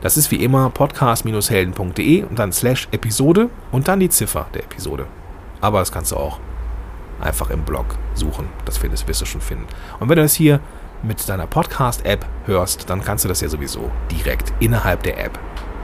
Das 0.00 0.16
ist 0.16 0.30
wie 0.30 0.42
immer 0.42 0.70
podcast-helden.de 0.70 2.22
und 2.22 2.38
dann 2.38 2.52
slash 2.52 2.88
Episode 2.90 3.50
und 3.70 3.86
dann 3.86 4.00
die 4.00 4.08
Ziffer 4.08 4.46
der 4.54 4.62
Episode. 4.62 5.08
Aber 5.60 5.80
das 5.80 5.92
kannst 5.92 6.12
du 6.12 6.16
auch 6.16 6.40
einfach 7.20 7.50
im 7.50 7.64
Blog 7.64 7.96
suchen. 8.14 8.48
Das 8.64 8.82
wirst 8.82 9.20
du 9.20 9.26
schon 9.26 9.42
finden. 9.42 9.66
Und 9.98 10.08
wenn 10.08 10.16
du 10.16 10.22
das 10.22 10.32
hier 10.32 10.60
mit 11.02 11.28
deiner 11.28 11.46
Podcast-App 11.46 12.26
hörst, 12.46 12.90
dann 12.90 13.02
kannst 13.02 13.24
du 13.24 13.28
das 13.28 13.40
ja 13.40 13.48
sowieso 13.48 13.90
direkt 14.10 14.52
innerhalb 14.60 15.02
der 15.02 15.24
App 15.24 15.38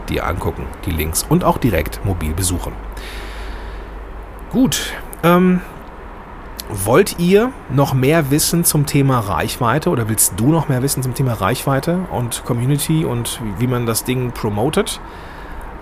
dir 0.09 0.27
angucken, 0.27 0.67
die 0.85 0.91
Links 0.91 1.25
und 1.29 1.45
auch 1.45 1.59
direkt 1.59 2.05
mobil 2.05 2.33
besuchen. 2.33 2.73
Gut, 4.51 4.93
ähm, 5.23 5.61
wollt 6.69 7.19
ihr 7.19 7.53
noch 7.71 7.95
mehr 7.95 8.31
wissen 8.31 8.65
zum 8.65 8.87
Thema 8.87 9.21
Reichweite 9.21 9.91
oder 9.91 10.09
willst 10.09 10.35
du 10.37 10.51
noch 10.51 10.69
mehr 10.69 10.83
wissen 10.83 11.03
zum 11.03 11.15
Thema 11.15 11.35
Reichweite 11.35 12.01
und 12.11 12.45
Community 12.45 13.05
und 13.05 13.41
wie 13.59 13.67
man 13.67 13.87
das 13.87 14.05
Ding 14.05 14.33
promotet? 14.33 15.01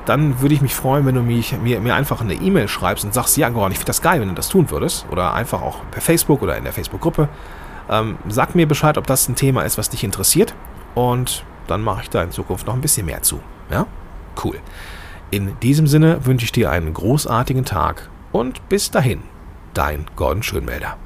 Dann 0.04 0.42
würde 0.42 0.54
ich 0.54 0.60
mich 0.60 0.74
freuen, 0.74 1.06
wenn 1.06 1.14
du 1.14 1.22
mich, 1.22 1.56
mir, 1.58 1.80
mir 1.80 1.94
einfach 1.94 2.20
eine 2.20 2.34
E-Mail 2.34 2.68
schreibst 2.68 3.04
und 3.04 3.14
sagst, 3.14 3.38
ja, 3.38 3.48
ich 3.48 3.54
finde 3.54 3.84
das 3.84 4.02
geil, 4.02 4.20
wenn 4.20 4.28
du 4.28 4.34
das 4.34 4.50
tun 4.50 4.70
würdest. 4.70 5.06
Oder 5.10 5.32
einfach 5.32 5.62
auch 5.62 5.78
per 5.90 6.02
Facebook 6.02 6.42
oder 6.42 6.58
in 6.58 6.64
der 6.64 6.74
Facebook-Gruppe. 6.74 7.30
Ähm, 7.88 8.18
sag 8.28 8.54
mir 8.54 8.66
Bescheid, 8.66 8.98
ob 8.98 9.06
das 9.06 9.28
ein 9.28 9.36
Thema 9.36 9.62
ist, 9.62 9.78
was 9.78 9.90
dich 9.90 10.04
interessiert. 10.04 10.54
Und 10.94 11.44
dann 11.66 11.82
mache 11.82 12.02
ich 12.02 12.10
da 12.10 12.22
in 12.22 12.30
Zukunft 12.30 12.66
noch 12.66 12.74
ein 12.74 12.80
bisschen 12.80 13.06
mehr 13.06 13.22
zu. 13.22 13.40
Ja? 13.70 13.86
Cool. 14.42 14.58
In 15.30 15.58
diesem 15.60 15.86
Sinne 15.86 16.24
wünsche 16.26 16.44
ich 16.44 16.52
dir 16.52 16.70
einen 16.70 16.92
großartigen 16.94 17.64
Tag 17.64 18.08
und 18.32 18.68
bis 18.68 18.90
dahin, 18.90 19.22
dein 19.72 20.06
Gordon 20.16 20.42
Schönmelder. 20.42 20.96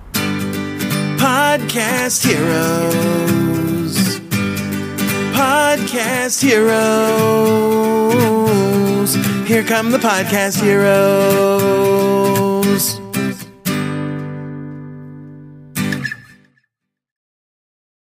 Podcast 1.17 2.27
Heroes. 2.27 4.21
Podcast 5.33 6.43
Heroes. 6.43 6.79
Here 9.47 9.65
come 9.65 9.91
the 9.91 9.99
Podcast 9.99 10.61
Heroes. 10.63 12.48